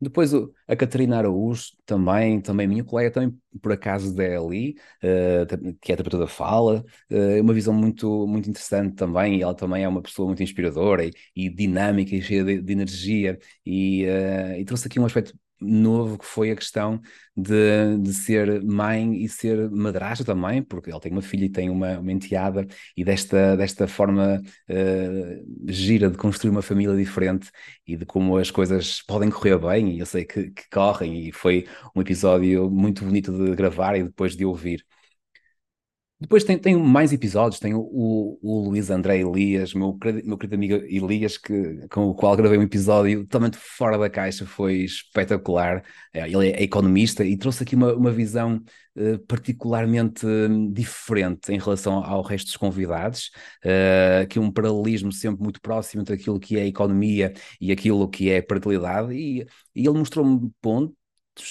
Depois 0.00 0.34
a 0.68 0.76
Catarina 0.76 1.18
Araújo, 1.18 1.72
também, 1.84 2.40
também 2.40 2.66
minha 2.66 2.84
colega, 2.84 3.10
também 3.10 3.34
por 3.62 3.72
acaso 3.72 4.14
da 4.14 4.24
ELI, 4.24 4.76
uh, 5.02 5.76
que 5.80 5.92
é 5.92 5.96
terapeuta 5.96 6.18
da 6.18 6.26
fala, 6.26 6.84
uh, 7.10 7.40
uma 7.42 7.54
visão 7.54 7.72
muito, 7.74 8.26
muito 8.26 8.50
interessante 8.50 8.94
também, 8.94 9.38
e 9.38 9.42
ela 9.42 9.54
também 9.54 9.84
é 9.84 9.88
uma 9.88 10.02
pessoa 10.02 10.26
muito 10.26 10.42
inspiradora 10.42 11.04
e, 11.04 11.12
e 11.34 11.48
dinâmica 11.48 12.14
e 12.14 12.22
cheia 12.22 12.44
de, 12.44 12.60
de 12.60 12.72
energia, 12.72 13.38
e, 13.64 14.04
uh, 14.04 14.60
e 14.60 14.64
trouxe 14.64 14.86
aqui 14.88 15.00
um 15.00 15.06
aspecto 15.06 15.34
novo 15.60 16.18
que 16.18 16.24
foi 16.24 16.50
a 16.50 16.56
questão 16.56 17.00
de, 17.36 17.98
de 17.98 18.12
ser 18.12 18.62
mãe 18.62 19.22
e 19.22 19.28
ser 19.28 19.70
madrasta 19.70 20.24
também, 20.24 20.62
porque 20.62 20.90
ele 20.90 21.00
tem 21.00 21.12
uma 21.12 21.22
filha 21.22 21.44
e 21.46 21.48
tem 21.48 21.70
uma, 21.70 21.98
uma 21.98 22.12
enteada, 22.12 22.66
e 22.96 23.04
desta, 23.04 23.56
desta 23.56 23.86
forma 23.86 24.40
uh, 24.68 25.72
gira 25.72 26.10
de 26.10 26.16
construir 26.16 26.50
uma 26.50 26.62
família 26.62 26.96
diferente 26.96 27.50
e 27.86 27.96
de 27.96 28.04
como 28.04 28.36
as 28.36 28.50
coisas 28.50 29.02
podem 29.02 29.30
correr 29.30 29.58
bem, 29.58 29.96
e 29.96 29.98
eu 29.98 30.06
sei 30.06 30.24
que, 30.24 30.50
que 30.56 30.68
correm, 30.70 31.28
e 31.28 31.32
foi 31.32 31.68
um 31.94 32.00
episódio 32.02 32.70
muito 32.70 33.04
bonito 33.04 33.32
de 33.32 33.54
gravar 33.56 33.96
e 33.96 34.04
depois 34.04 34.36
de 34.36 34.44
ouvir. 34.46 34.84
Depois 36.18 36.44
tem, 36.44 36.58
tem 36.58 36.74
mais 36.74 37.12
episódios, 37.12 37.60
tem 37.60 37.74
o, 37.74 38.38
o, 38.40 38.68
Luís 38.68 38.88
André 38.88 39.18
Elias, 39.18 39.74
meu, 39.74 39.98
meu 40.24 40.38
querido 40.38 40.54
amigo 40.54 40.74
Elias, 40.86 41.36
que, 41.36 41.86
com 41.90 42.06
o 42.06 42.14
qual 42.14 42.34
gravei 42.34 42.58
um 42.58 42.62
episódio 42.62 43.22
totalmente 43.24 43.58
fora 43.58 43.98
da 43.98 44.08
caixa, 44.08 44.46
foi 44.46 44.76
espetacular. 44.76 45.84
É, 46.14 46.26
ele 46.26 46.52
é 46.52 46.62
economista 46.62 47.22
e 47.22 47.36
trouxe 47.36 47.64
aqui 47.64 47.76
uma, 47.76 47.92
uma 47.94 48.10
visão 48.10 48.62
uh, 48.96 49.18
particularmente 49.26 50.24
um, 50.24 50.72
diferente 50.72 51.52
em 51.52 51.58
relação 51.58 52.02
ao 52.02 52.22
resto 52.22 52.46
dos 52.46 52.56
convidados, 52.56 53.30
uh, 53.62 54.26
que 54.26 54.38
um 54.38 54.50
paralelismo 54.50 55.12
sempre 55.12 55.42
muito 55.42 55.60
próximo 55.60 56.00
entre 56.00 56.14
aquilo 56.14 56.40
que 56.40 56.58
é 56.58 56.66
economia 56.66 57.34
e 57.60 57.70
aquilo 57.70 58.08
que 58.08 58.30
é 58.30 58.40
parentalidade, 58.40 59.12
e, 59.12 59.42
e 59.74 59.86
ele 59.86 59.98
mostrou-me 59.98 60.50
pontos 60.62 60.96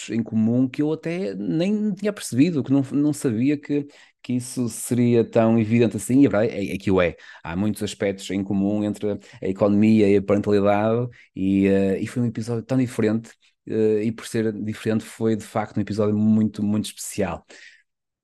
em 0.10 0.22
comum 0.24 0.68
que 0.68 0.82
eu 0.82 0.92
até 0.94 1.34
nem 1.36 1.94
tinha 1.94 2.14
percebido, 2.14 2.64
que 2.64 2.72
não, 2.72 2.82
não 2.92 3.14
sabia 3.14 3.58
que, 3.58 3.88
que 4.22 4.34
isso 4.34 4.68
seria 4.70 5.24
tão 5.24 5.60
evidente 5.60 5.98
assim, 5.98 6.22
e 6.22 6.28
a 6.28 6.30
verdade 6.30 6.54
é, 6.54 6.76
é, 6.76 6.78
que 6.78 6.92
o 6.92 7.02
é. 7.02 7.16
Há 7.44 7.56
muitos 7.56 7.84
aspectos 7.84 8.30
em 8.32 8.44
comum 8.44 8.84
entre 8.84 9.14
a 9.42 9.48
economia 9.48 10.10
e 10.10 10.18
a 10.18 10.22
parentalidade, 10.22 11.08
e, 11.36 11.68
uh, 11.68 11.98
e 12.00 12.08
foi 12.08 12.24
um 12.24 12.26
episódio 12.26 12.64
tão 12.64 12.78
diferente, 12.78 13.30
uh, 13.68 14.00
e 14.02 14.12
por 14.12 14.28
ser 14.28 14.52
diferente 14.54 15.04
foi 15.04 15.36
de 15.36 15.44
facto 15.44 15.78
um 15.78 15.82
episódio 15.82 16.18
muito, 16.18 16.64
muito 16.64 16.86
especial. 16.86 17.46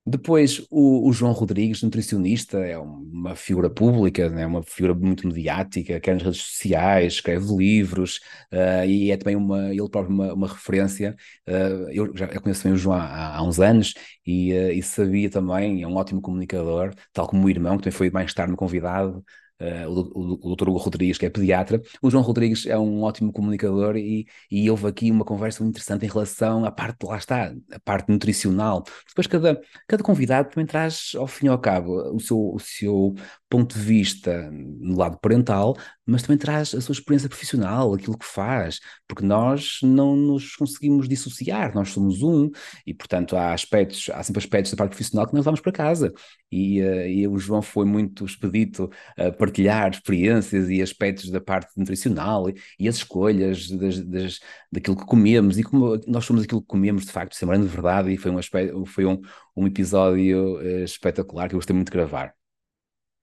Depois, 0.04 0.58
o, 0.68 1.08
o, 1.08 1.12
João 1.12 1.30
Rodrigues, 1.32 1.80
nutricionista, 1.82 2.58
é 2.58 2.76
uma 2.76 3.36
figura 3.36 3.70
pública, 3.70 4.22
é 4.22 4.46
uma 4.46 4.62
figura 4.64 4.94
muito 4.94 5.28
mediática, 5.28 6.00
quer 6.00 6.14
nas 6.14 6.22
redes 6.24 6.42
sociais, 6.42 7.14
escreve 7.14 7.54
livros 7.54 8.16
uh, 8.52 8.84
e 8.84 9.12
é 9.12 9.16
também 9.16 9.36
uma, 9.36 9.70
ele 9.70 9.88
próprio 9.88 10.12
uma, 10.12 10.34
uma 10.34 10.48
referência. 10.48 11.16
Uh, 11.48 11.88
eu 11.92 12.16
já 12.16 12.26
eu 12.26 12.40
conheço 12.40 12.64
também 12.64 12.74
o 12.74 12.78
João 12.78 12.96
há, 12.98 13.36
há 13.36 13.42
uns 13.44 13.60
anos 13.60 13.94
e, 14.26 14.52
uh, 14.52 14.72
e, 14.72 14.82
sabia 14.82 15.30
também, 15.30 15.82
é 15.82 15.86
um 15.86 15.94
ótimo 15.94 16.20
comunicador, 16.20 16.92
tal 17.12 17.28
como 17.28 17.46
o 17.46 17.50
irmão, 17.50 17.76
que 17.76 17.84
também 17.84 17.96
foi 17.96 18.10
mais 18.10 18.34
tarde 18.34 18.56
convidado 18.56 19.24
uh, 19.60 19.88
o, 19.88 20.00
o, 20.14 20.32
o 20.34 20.36
doutor 20.48 20.68
Hugo 20.68 20.78
Rodrigues, 20.78 21.18
que 21.18 21.26
é 21.26 21.30
pediatra. 21.30 21.80
O 22.00 22.10
João 22.10 22.22
Rodrigues 22.22 22.66
é 22.66 22.78
um 22.78 23.02
ótimo 23.02 23.32
comunicador 23.32 23.96
e, 23.96 24.26
e 24.50 24.70
houve 24.70 24.86
aqui 24.86 25.10
uma 25.10 25.24
conversa 25.24 25.62
muito 25.62 25.76
interessante 25.76 26.04
em 26.04 26.08
relação 26.08 26.64
à 26.64 26.70
parte, 26.70 27.04
lá 27.04 27.16
está, 27.16 27.52
a 27.72 27.80
parte 27.80 28.10
nutricional. 28.10 28.84
Depois 29.08 29.26
cada, 29.26 29.60
cada 29.86 30.02
convidado 30.02 30.50
também 30.50 30.66
traz, 30.66 31.12
ao 31.16 31.26
fim 31.26 31.46
e 31.46 31.48
ao 31.48 31.58
cabo, 31.58 32.14
o 32.14 32.20
seu, 32.20 32.38
o 32.54 32.58
seu 32.58 33.14
ponto 33.48 33.74
de 33.78 33.84
vista 33.84 34.50
no 34.50 34.96
lado 34.96 35.18
parental, 35.20 35.76
mas 36.06 36.22
também 36.22 36.38
traz 36.38 36.74
a 36.74 36.80
sua 36.80 36.94
experiência 36.94 37.28
profissional, 37.28 37.94
aquilo 37.94 38.16
que 38.16 38.24
faz, 38.24 38.80
porque 39.06 39.24
nós 39.24 39.78
não 39.82 40.16
nos 40.16 40.56
conseguimos 40.56 41.08
dissociar, 41.08 41.74
nós 41.74 41.90
somos 41.90 42.22
um, 42.22 42.50
e 42.86 42.94
portanto 42.94 43.36
há 43.36 43.52
aspectos, 43.52 44.10
há 44.12 44.22
sempre 44.22 44.40
aspectos 44.40 44.72
da 44.72 44.76
parte 44.76 44.90
profissional 44.92 45.26
que 45.26 45.34
nós 45.34 45.44
vamos 45.44 45.60
para 45.60 45.72
casa. 45.72 46.12
E, 46.52 46.82
uh, 46.82 47.06
e 47.06 47.26
o 47.26 47.38
João 47.38 47.62
foi 47.62 47.86
muito 47.86 48.24
expedito 48.26 48.90
a 49.16 49.32
partilhar 49.32 49.90
experiências 49.90 50.68
e 50.68 50.82
aspectos 50.82 51.30
da 51.30 51.40
parte 51.40 51.72
nutricional 51.76 52.50
e, 52.50 52.54
e 52.78 52.88
as 52.88 52.96
escolhas 52.96 53.70
das, 53.70 53.98
das, 54.00 54.40
daquilo 54.70 54.96
que 54.96 55.06
comemos 55.06 55.58
e 55.58 55.64
como 55.64 55.98
nós 56.06 56.24
somos 56.24 56.44
aquilo 56.44 56.60
que 56.60 56.68
comemos 56.68 57.06
de 57.06 57.12
facto, 57.12 57.34
sembrando 57.34 57.66
de 57.66 57.72
verdade, 57.72 58.10
e 58.12 58.16
foi 58.18 58.30
um, 58.30 58.38
aspecto, 58.38 58.84
foi 58.86 59.06
um, 59.06 59.20
um 59.56 59.66
episódio 59.66 60.58
uh, 60.58 60.84
espetacular 60.84 61.48
que 61.48 61.54
eu 61.54 61.58
gostei 61.58 61.74
muito 61.74 61.90
de 61.90 61.96
gravar. 61.96 62.34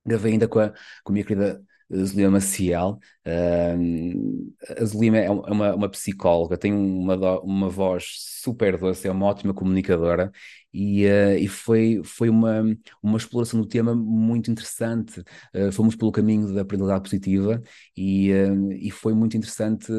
Gravei 0.06 0.34
ainda 0.34 0.48
com 0.48 0.60
a, 0.60 0.70
com 1.04 1.12
a 1.12 1.14
minha 1.14 1.26
querida 1.26 1.62
Zulima 1.92 2.32
Maciel. 2.32 3.00
Uh, 3.26 4.54
a 4.78 4.86
Zulima 4.86 5.18
é, 5.18 5.26
é 5.26 5.32
uma, 5.32 5.76
uma 5.76 5.90
psicóloga, 5.90 6.58
tem 6.58 6.74
uma, 6.74 7.40
uma 7.42 7.70
voz 7.70 8.06
super 8.42 8.78
doce, 8.78 9.08
é 9.08 9.12
uma 9.12 9.26
ótima 9.26 9.54
comunicadora 9.54 10.32
e, 10.74 11.06
uh, 11.06 11.38
e 11.38 11.48
foi, 11.48 12.02
foi 12.04 12.30
uma, 12.30 12.64
uma 13.02 13.18
exploração 13.18 13.60
do 13.60 13.68
tema 13.68 13.96
muito 13.96 14.52
interessante. 14.52 15.22
Uh, 15.54 15.72
fomos 15.72 15.96
pelo 15.96 16.12
caminho 16.12 16.54
da 16.54 16.62
aprendizagem 16.62 17.02
positiva 17.04 17.62
e, 17.98 18.32
uh, 18.32 18.72
e 18.74 18.92
foi 18.92 19.14
muito 19.14 19.36
interessante 19.38 19.92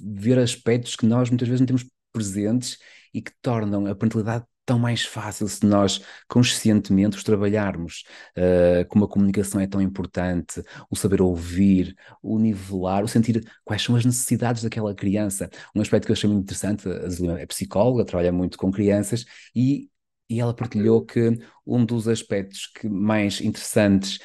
ver 0.00 0.38
aspectos 0.38 0.96
que 0.96 1.06
nós 1.06 1.28
muitas 1.30 1.48
vezes 1.48 1.60
não 1.60 1.66
temos 1.66 1.84
presentes 2.12 2.78
e 3.12 3.20
que 3.22 3.32
tornam 3.42 3.86
a 3.86 3.94
parentalidade 3.94 4.44
tão 4.64 4.78
mais 4.78 5.04
fácil 5.04 5.48
se 5.48 5.64
nós 5.66 6.00
conscientemente 6.28 7.16
os 7.16 7.24
trabalharmos. 7.24 8.04
Uh, 8.36 8.86
como 8.88 9.04
a 9.04 9.08
comunicação 9.08 9.60
é 9.60 9.66
tão 9.66 9.80
importante, 9.80 10.62
o 10.90 10.96
saber 10.96 11.20
ouvir, 11.22 11.96
o 12.22 12.38
nivelar, 12.38 13.04
o 13.04 13.08
sentir 13.08 13.44
quais 13.64 13.82
são 13.82 13.96
as 13.96 14.04
necessidades 14.04 14.62
daquela 14.62 14.94
criança. 14.94 15.50
Um 15.74 15.80
aspecto 15.80 16.06
que 16.06 16.12
eu 16.12 16.14
achei 16.14 16.28
muito 16.28 16.42
interessante, 16.44 16.88
a 16.88 17.08
Zelina 17.08 17.40
é 17.40 17.46
psicóloga, 17.46 18.04
trabalha 18.04 18.32
muito 18.32 18.58
com 18.58 18.70
crianças 18.70 19.24
e 19.54 19.88
e 20.28 20.40
ela 20.40 20.54
partilhou 20.54 21.04
que 21.04 21.38
um 21.66 21.84
dos 21.84 22.08
aspectos 22.08 22.66
que 22.66 22.88
mais 22.88 23.40
interessantes 23.40 24.18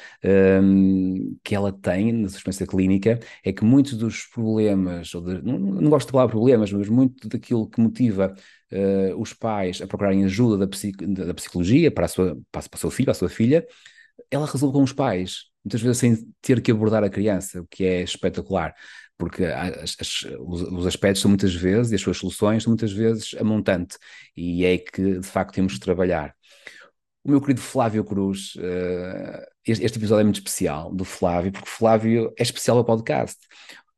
um, 0.62 1.36
que 1.44 1.54
ela 1.54 1.72
tem 1.72 2.12
na 2.12 2.28
sua 2.28 2.38
experiência 2.38 2.66
clínica 2.66 3.20
é 3.44 3.52
que 3.52 3.64
muitos 3.64 3.94
dos 3.94 4.24
problemas, 4.24 5.14
ou 5.14 5.22
de, 5.22 5.42
não, 5.42 5.58
não, 5.58 5.90
gosto 5.90 6.06
de 6.06 6.12
falar 6.12 6.28
problemas, 6.28 6.72
mas 6.72 6.88
muito 6.88 7.28
daquilo 7.28 7.68
que 7.68 7.80
motiva 7.80 8.34
uh, 8.72 9.20
os 9.20 9.34
pais 9.34 9.82
a 9.82 9.86
procurarem 9.86 10.24
ajuda 10.24 10.66
da, 10.66 11.24
da 11.26 11.34
psicologia 11.34 11.90
para, 11.90 12.06
a 12.06 12.08
sua, 12.08 12.38
para, 12.50 12.62
para 12.62 12.76
o 12.76 12.80
seu 12.80 12.90
filho, 12.90 13.06
para 13.06 13.12
a 13.12 13.14
sua 13.14 13.28
filha, 13.28 13.66
ela 14.30 14.46
resolve 14.46 14.74
com 14.74 14.82
os 14.82 14.92
pais, 14.92 15.46
muitas 15.64 15.82
vezes 15.82 15.98
sem 15.98 16.16
ter 16.40 16.62
que 16.62 16.70
abordar 16.70 17.04
a 17.04 17.10
criança, 17.10 17.60
o 17.60 17.66
que 17.66 17.84
é 17.84 18.02
espetacular 18.02 18.74
porque 19.20 19.44
as, 19.44 19.96
as, 20.00 20.22
os, 20.40 20.62
os, 20.62 20.86
aspectos 20.86 21.20
são 21.20 21.28
muitas 21.28 21.54
vezes, 21.54 21.92
e 21.92 21.94
as 21.94 22.00
suas 22.00 22.16
soluções 22.16 22.62
são 22.62 22.70
muitas 22.70 22.90
vezes 22.90 23.34
a 23.38 23.44
montante, 23.44 23.98
e 24.34 24.64
é 24.64 24.78
que 24.78 25.20
de 25.20 25.26
facto 25.26 25.54
temos 25.54 25.74
de 25.74 25.80
trabalhar. 25.80 26.34
O 27.22 27.30
meu 27.30 27.38
querido 27.38 27.60
Flávio 27.60 28.02
Cruz, 28.02 28.54
uh, 28.56 29.46
este, 29.66 29.84
este, 29.84 29.98
episódio 29.98 30.22
é 30.22 30.24
muito 30.24 30.38
especial 30.38 30.90
do 30.90 31.04
Flávio, 31.04 31.52
porque 31.52 31.68
Flávio 31.68 32.32
é 32.38 32.42
especial 32.42 32.78
ao 32.78 32.84
podcast. 32.84 33.36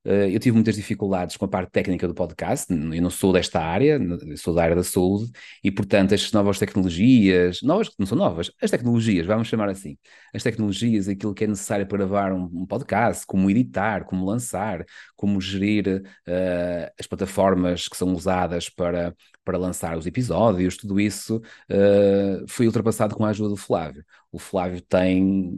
Eh, 0.04 0.34
eu 0.34 0.40
tive 0.40 0.54
muitas 0.54 0.74
dificuldades 0.74 1.36
com 1.36 1.44
a 1.44 1.48
parte 1.48 1.70
técnica 1.70 2.08
do 2.08 2.14
podcast, 2.14 2.72
eu 2.72 3.02
não 3.02 3.10
sou 3.10 3.32
desta 3.32 3.60
área, 3.60 3.98
sou 4.36 4.54
da 4.54 4.62
área 4.64 4.74
da 4.76 4.82
saúde, 4.82 5.30
e 5.62 5.70
portanto 5.70 6.12
estas 6.12 6.32
novas 6.32 6.58
tecnologias, 6.58 7.62
novas 7.62 7.90
não 7.98 8.06
são 8.06 8.18
novas, 8.18 8.50
as 8.60 8.70
tecnologias, 8.70 9.26
vamos 9.26 9.46
chamar 9.48 9.68
assim, 9.68 9.96
as 10.34 10.42
tecnologias, 10.42 11.08
aquilo 11.08 11.34
que 11.34 11.44
é 11.44 11.46
necessário 11.46 11.86
para 11.86 11.98
gravar 11.98 12.32
um, 12.32 12.44
um 12.52 12.66
podcast, 12.66 13.24
como 13.26 13.48
editar, 13.50 14.04
como 14.04 14.24
lançar, 14.26 14.84
como 15.16 15.40
gerir 15.40 16.02
uh, 16.26 16.92
as 16.98 17.06
plataformas 17.06 17.86
que 17.88 17.96
são 17.96 18.12
usadas 18.12 18.68
para, 18.68 19.14
para 19.44 19.58
lançar 19.58 19.96
os 19.98 20.06
episódios, 20.06 20.76
tudo 20.76 21.00
isso 21.00 21.36
uh, 21.36 22.44
foi 22.48 22.66
ultrapassado 22.66 23.14
com 23.14 23.24
a 23.24 23.30
ajuda 23.30 23.50
do 23.50 23.56
Flávio. 23.56 24.04
O 24.30 24.38
Flávio 24.38 24.80
tem 24.80 25.52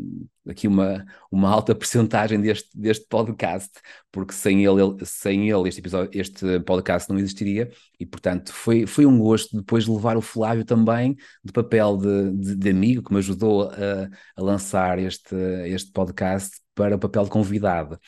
aqui 0.48 0.66
uma, 0.66 1.04
uma 1.30 1.48
alta 1.50 1.74
percentagem 1.76 2.40
deste, 2.40 2.76
deste 2.76 3.06
podcast, 3.06 3.70
porque 4.10 4.32
sem 4.32 4.64
ele, 4.64 5.04
sem 5.04 5.50
ele 5.50 5.68
este, 5.68 5.80
episódio, 5.80 6.10
este 6.18 6.60
podcast 6.60 7.10
não 7.10 7.18
existiria, 7.18 7.70
e 7.98 8.06
portanto 8.06 8.52
foi, 8.52 8.86
foi 8.86 9.06
um 9.06 9.18
gosto 9.18 9.56
depois 9.56 9.84
de 9.84 9.90
levar 9.90 10.16
o 10.16 10.22
Flávio 10.22 10.64
também 10.64 11.16
de 11.44 11.52
papel 11.52 11.96
de, 11.96 12.32
de, 12.32 12.56
de 12.56 12.70
amigo, 12.70 13.02
que 13.02 13.12
me 13.12 13.18
ajudou 13.18 13.70
a, 13.70 14.08
a 14.36 14.42
lançar 14.42 14.98
este, 14.98 15.34
este 15.66 15.92
podcast 15.92 16.58
para 16.74 16.96
o 16.96 16.98
papel 16.98 17.24
de 17.24 17.30
convidado. 17.30 17.98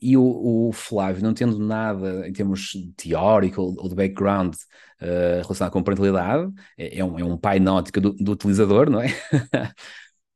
E 0.00 0.16
o, 0.16 0.68
o, 0.68 0.72
Flávio, 0.72 1.22
não 1.22 1.32
tendo 1.32 1.58
nada 1.58 2.28
em 2.28 2.32
termos 2.32 2.72
teórico 2.96 3.62
ou 3.62 3.88
de 3.88 3.94
background 3.94 4.54
uh, 4.54 5.42
relacionado 5.42 5.72
com 5.72 5.82
parentalidade, 5.82 6.52
é, 6.76 6.98
é, 6.98 7.04
um, 7.04 7.18
é 7.18 7.24
um 7.24 7.36
pai 7.38 7.60
na 7.60 7.74
ótica 7.74 8.00
do, 8.00 8.12
do 8.12 8.32
utilizador, 8.32 8.90
não 8.90 9.00
é? 9.00 9.08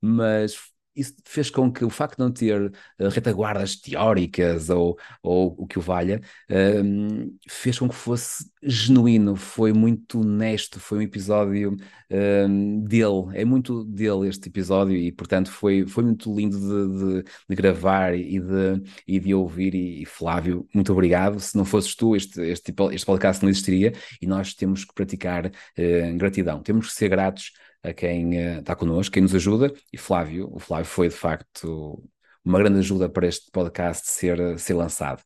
Mas 0.00 0.54
isso 0.94 1.14
fez 1.24 1.50
com 1.50 1.70
que 1.70 1.84
o 1.84 1.90
facto 1.90 2.16
de 2.16 2.24
não 2.24 2.30
ter 2.30 2.60
uh, 2.60 3.08
retaguardas 3.08 3.76
teóricas 3.76 4.70
ou, 4.70 4.98
ou 5.22 5.54
o 5.58 5.66
que 5.66 5.78
o 5.78 5.82
valha, 5.82 6.20
uh, 6.50 7.38
fez 7.48 7.78
com 7.78 7.88
que 7.88 7.94
fosse 7.94 8.50
genuíno, 8.62 9.36
foi 9.36 9.72
muito 9.72 10.20
honesto, 10.20 10.78
foi 10.78 10.98
um 10.98 11.02
episódio 11.02 11.72
uh, 11.72 12.80
dele, 12.86 13.30
é 13.34 13.44
muito 13.44 13.84
dele 13.84 14.28
este 14.28 14.48
episódio 14.48 14.96
e 14.96 15.10
portanto 15.12 15.50
foi, 15.50 15.86
foi 15.86 16.04
muito 16.04 16.34
lindo 16.34 16.58
de, 16.58 17.22
de, 17.22 17.30
de 17.48 17.56
gravar 17.56 18.14
e 18.14 18.38
de, 18.38 18.82
e 19.06 19.18
de 19.18 19.34
ouvir 19.34 19.74
e, 19.74 20.02
e, 20.02 20.06
Flávio, 20.06 20.66
muito 20.74 20.92
obrigado, 20.92 21.40
se 21.40 21.56
não 21.56 21.64
fosses 21.64 21.94
tu 21.94 22.14
este, 22.14 22.40
este, 22.42 22.74
este 22.92 23.06
podcast 23.06 23.42
não 23.42 23.50
existiria 23.50 23.92
e 24.20 24.26
nós 24.26 24.54
temos 24.54 24.84
que 24.84 24.94
praticar 24.94 25.50
eh, 25.76 26.12
gratidão, 26.12 26.62
temos 26.62 26.88
que 26.88 26.94
ser 26.94 27.08
gratos 27.08 27.52
a 27.82 27.92
quem 27.92 28.36
uh, 28.38 28.60
está 28.60 28.74
connosco, 28.76 29.12
quem 29.12 29.22
nos 29.22 29.34
ajuda, 29.34 29.72
e 29.92 29.98
Flávio, 29.98 30.48
o 30.52 30.58
Flávio 30.58 30.86
foi 30.86 31.08
de 31.08 31.14
facto 31.14 32.02
uma 32.44 32.58
grande 32.58 32.78
ajuda 32.78 33.08
para 33.08 33.26
este 33.26 33.50
podcast 33.50 34.08
ser, 34.10 34.58
ser 34.58 34.74
lançado. 34.74 35.22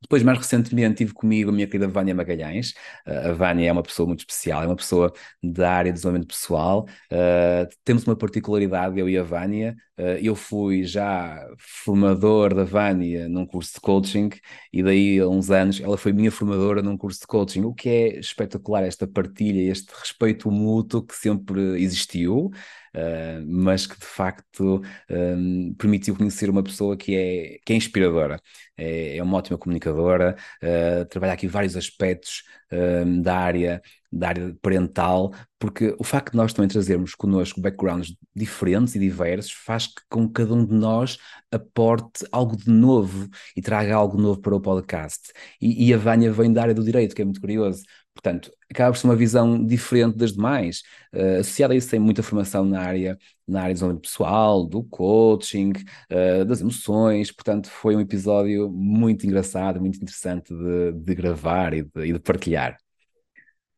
Depois, 0.00 0.22
mais 0.22 0.38
recentemente, 0.38 0.96
tive 0.96 1.12
comigo 1.12 1.50
a 1.50 1.52
minha 1.52 1.66
querida 1.66 1.88
Vânia 1.88 2.14
Magalhães. 2.14 2.74
A 3.06 3.32
Vânia 3.32 3.68
é 3.68 3.72
uma 3.72 3.82
pessoa 3.82 4.06
muito 4.06 4.20
especial, 4.20 4.62
é 4.62 4.66
uma 4.66 4.76
pessoa 4.76 5.12
da 5.42 5.72
área 5.72 5.90
de 5.90 5.96
desenvolvimento 5.96 6.28
pessoal. 6.28 6.86
Uh, 7.10 7.68
temos 7.84 8.06
uma 8.06 8.16
particularidade, 8.16 8.98
eu 8.98 9.08
e 9.08 9.16
a 9.16 9.22
Vânia. 9.22 9.74
Uh, 9.96 10.18
eu 10.20 10.34
fui 10.34 10.84
já 10.84 11.46
formador 11.58 12.52
da 12.54 12.64
Vânia 12.64 13.28
num 13.28 13.46
curso 13.46 13.74
de 13.74 13.80
coaching 13.80 14.28
e 14.72 14.82
daí 14.82 15.20
a 15.20 15.28
uns 15.28 15.50
anos 15.50 15.80
ela 15.80 15.96
foi 15.96 16.12
minha 16.12 16.32
formadora 16.32 16.82
num 16.82 16.96
curso 16.96 17.20
de 17.20 17.26
coaching, 17.26 17.62
o 17.62 17.72
que 17.72 17.88
é 17.88 18.18
espetacular, 18.18 18.82
esta 18.82 19.06
partilha, 19.06 19.70
este 19.70 19.92
respeito 19.92 20.50
mútuo 20.50 21.02
que 21.02 21.14
sempre 21.14 21.80
existiu. 21.80 22.50
Uh, 22.94 23.44
mas 23.46 23.86
que 23.86 23.98
de 23.98 24.06
facto 24.06 24.80
um, 25.10 25.74
permitiu 25.74 26.16
conhecer 26.16 26.48
uma 26.48 26.62
pessoa 26.62 26.96
que 26.96 27.16
é, 27.16 27.58
que 27.64 27.72
é 27.72 27.76
inspiradora, 27.76 28.40
é, 28.76 29.16
é 29.16 29.22
uma 29.22 29.36
ótima 29.36 29.58
comunicadora, 29.58 30.36
uh, 30.62 31.04
trabalha 31.06 31.32
aqui 31.32 31.48
vários 31.48 31.76
aspectos 31.76 32.42
da 33.22 33.36
área 33.36 33.80
da 34.14 34.28
área 34.28 34.56
parental, 34.62 35.34
porque 35.58 35.94
o 35.98 36.04
facto 36.04 36.32
de 36.32 36.36
nós 36.36 36.52
também 36.52 36.68
trazermos 36.68 37.14
connosco 37.14 37.60
backgrounds 37.60 38.14
diferentes 38.34 38.94
e 38.94 38.98
diversos 38.98 39.52
faz 39.52 39.88
que 39.88 40.02
com 40.08 40.28
cada 40.28 40.54
um 40.54 40.64
de 40.64 40.74
nós 40.74 41.18
aporte 41.50 42.24
algo 42.30 42.56
de 42.56 42.70
novo 42.70 43.28
e 43.56 43.62
traga 43.62 43.94
algo 43.94 44.20
novo 44.20 44.40
para 44.40 44.54
o 44.54 44.60
podcast. 44.60 45.32
E, 45.60 45.88
e 45.88 45.94
a 45.94 45.98
Vânia 45.98 46.32
vem 46.32 46.52
da 46.52 46.62
área 46.62 46.74
do 46.74 46.84
direito, 46.84 47.14
que 47.14 47.22
é 47.22 47.24
muito 47.24 47.40
curioso, 47.40 47.82
Portanto, 48.14 48.50
acaba 48.70 48.92
por 48.92 48.98
ser 48.98 49.06
uma 49.06 49.16
visão 49.16 49.64
diferente 49.64 50.16
das 50.16 50.32
demais. 50.32 50.82
Uh, 51.12 51.40
associada 51.40 51.74
a 51.74 51.76
isso, 51.76 51.90
tem 51.90 51.98
muita 52.00 52.22
formação 52.22 52.64
na 52.64 52.80
área, 52.80 53.18
na 53.46 53.60
área 53.60 53.74
do 53.74 53.74
desenvolvimento 53.74 54.02
pessoal, 54.08 54.66
do 54.66 54.84
coaching, 54.84 55.72
uh, 56.10 56.44
das 56.44 56.60
emoções. 56.60 57.32
Portanto, 57.32 57.68
foi 57.68 57.96
um 57.96 58.00
episódio 58.00 58.70
muito 58.70 59.26
engraçado, 59.26 59.80
muito 59.80 59.96
interessante 59.96 60.54
de, 60.54 60.92
de 60.92 61.14
gravar 61.14 61.74
e 61.74 61.82
de, 61.82 61.90
e 62.06 62.12
de 62.12 62.18
partilhar. 62.20 62.78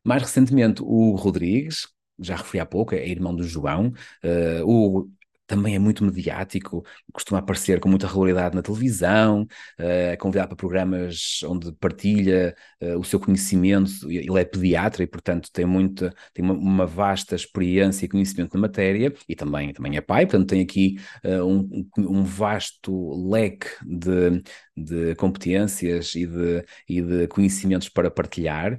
Mais 0.03 0.21
recentemente, 0.21 0.81
o 0.83 1.15
Rodrigues, 1.15 1.87
já 2.19 2.35
referi 2.35 2.59
há 2.59 2.65
pouco, 2.65 2.95
é 2.95 3.07
irmão 3.07 3.35
do 3.35 3.43
João. 3.43 3.93
Uh, 4.23 4.63
o 4.65 5.09
também 5.47 5.75
é 5.75 5.79
muito 5.79 6.03
mediático, 6.03 6.85
costuma 7.13 7.39
aparecer 7.39 7.79
com 7.79 7.89
muita 7.89 8.05
regularidade 8.05 8.55
na 8.55 8.61
televisão, 8.61 9.43
uh, 9.79 9.83
é 10.11 10.17
convidado 10.17 10.49
para 10.49 10.57
programas 10.57 11.39
onde 11.45 11.71
partilha 11.71 12.55
uh, 12.81 12.99
o 12.99 13.03
seu 13.03 13.19
conhecimento. 13.19 13.91
Ele 14.11 14.39
é 14.39 14.45
pediatra 14.45 15.03
e, 15.03 15.07
portanto, 15.07 15.49
tem, 15.51 15.65
muita, 15.65 16.13
tem 16.33 16.43
uma, 16.43 16.53
uma, 16.53 16.85
vasta 16.85 17.35
experiência 17.35 18.05
e 18.05 18.09
conhecimento 18.09 18.53
na 18.53 18.61
matéria 18.61 19.13
e 19.27 19.35
também, 19.35 19.73
também 19.73 19.95
é 19.97 20.01
pai, 20.01 20.25
portanto, 20.25 20.49
tem 20.49 20.61
aqui 20.61 20.97
uh, 21.23 21.43
um, 21.45 21.87
um, 21.97 22.23
vasto 22.23 23.29
leque 23.29 23.67
de, 23.85 24.43
de 24.75 25.15
competências 25.15 26.13
e 26.15 26.25
de, 26.25 26.65
e 26.89 27.01
de 27.01 27.27
conhecimentos 27.27 27.89
para 27.89 28.11
partilhar. 28.11 28.77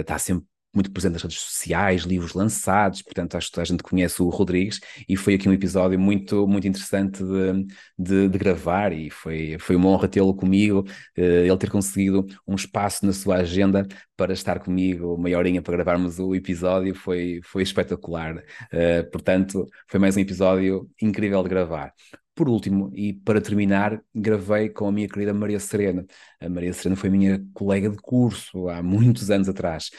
está 0.00 0.18
sempre 0.18 0.46
muito 0.76 0.90
presente 0.92 1.14
nas 1.14 1.22
redes 1.22 1.40
sociais, 1.40 2.02
livros 2.02 2.34
lançados, 2.34 3.02
portanto 3.02 3.36
acho 3.36 3.50
que 3.50 3.60
a 3.60 3.64
gente 3.64 3.82
conhece 3.82 4.22
o 4.22 4.28
Rodrigues 4.28 4.78
e 5.08 5.16
foi 5.16 5.34
aqui 5.34 5.48
um 5.48 5.52
episódio 5.52 5.98
muito, 5.98 6.46
muito 6.46 6.68
interessante 6.68 7.24
de, 7.24 7.66
de, 7.98 8.28
de 8.28 8.38
gravar 8.38 8.92
e 8.92 9.10
foi, 9.10 9.56
foi 9.58 9.74
uma 9.74 9.88
honra 9.88 10.06
tê-lo 10.08 10.34
comigo, 10.34 10.80
uh, 11.18 11.20
ele 11.20 11.56
ter 11.56 11.70
conseguido 11.70 12.26
um 12.46 12.54
espaço 12.54 13.06
na 13.06 13.12
sua 13.12 13.36
agenda 13.36 13.86
para 14.16 14.32
estar 14.32 14.60
comigo 14.60 15.14
uma 15.14 15.30
horinha 15.36 15.62
para 15.62 15.74
gravarmos 15.76 16.18
o 16.18 16.34
episódio 16.34 16.94
foi, 16.94 17.40
foi 17.42 17.62
espetacular, 17.62 18.36
uh, 18.36 19.10
portanto 19.10 19.66
foi 19.88 19.98
mais 19.98 20.16
um 20.16 20.20
episódio 20.20 20.88
incrível 21.00 21.42
de 21.42 21.48
gravar. 21.48 21.92
Por 22.36 22.50
último, 22.50 22.90
e 22.94 23.14
para 23.14 23.40
terminar, 23.40 23.98
gravei 24.14 24.68
com 24.68 24.86
a 24.86 24.92
minha 24.92 25.08
querida 25.08 25.32
Maria 25.32 25.58
Serena. 25.58 26.04
A 26.38 26.50
Maria 26.50 26.70
Serena 26.74 26.94
foi 26.94 27.08
minha 27.08 27.42
colega 27.54 27.88
de 27.88 27.96
curso 27.96 28.68
há 28.68 28.82
muitos 28.82 29.30
anos 29.30 29.48
atrás. 29.48 29.90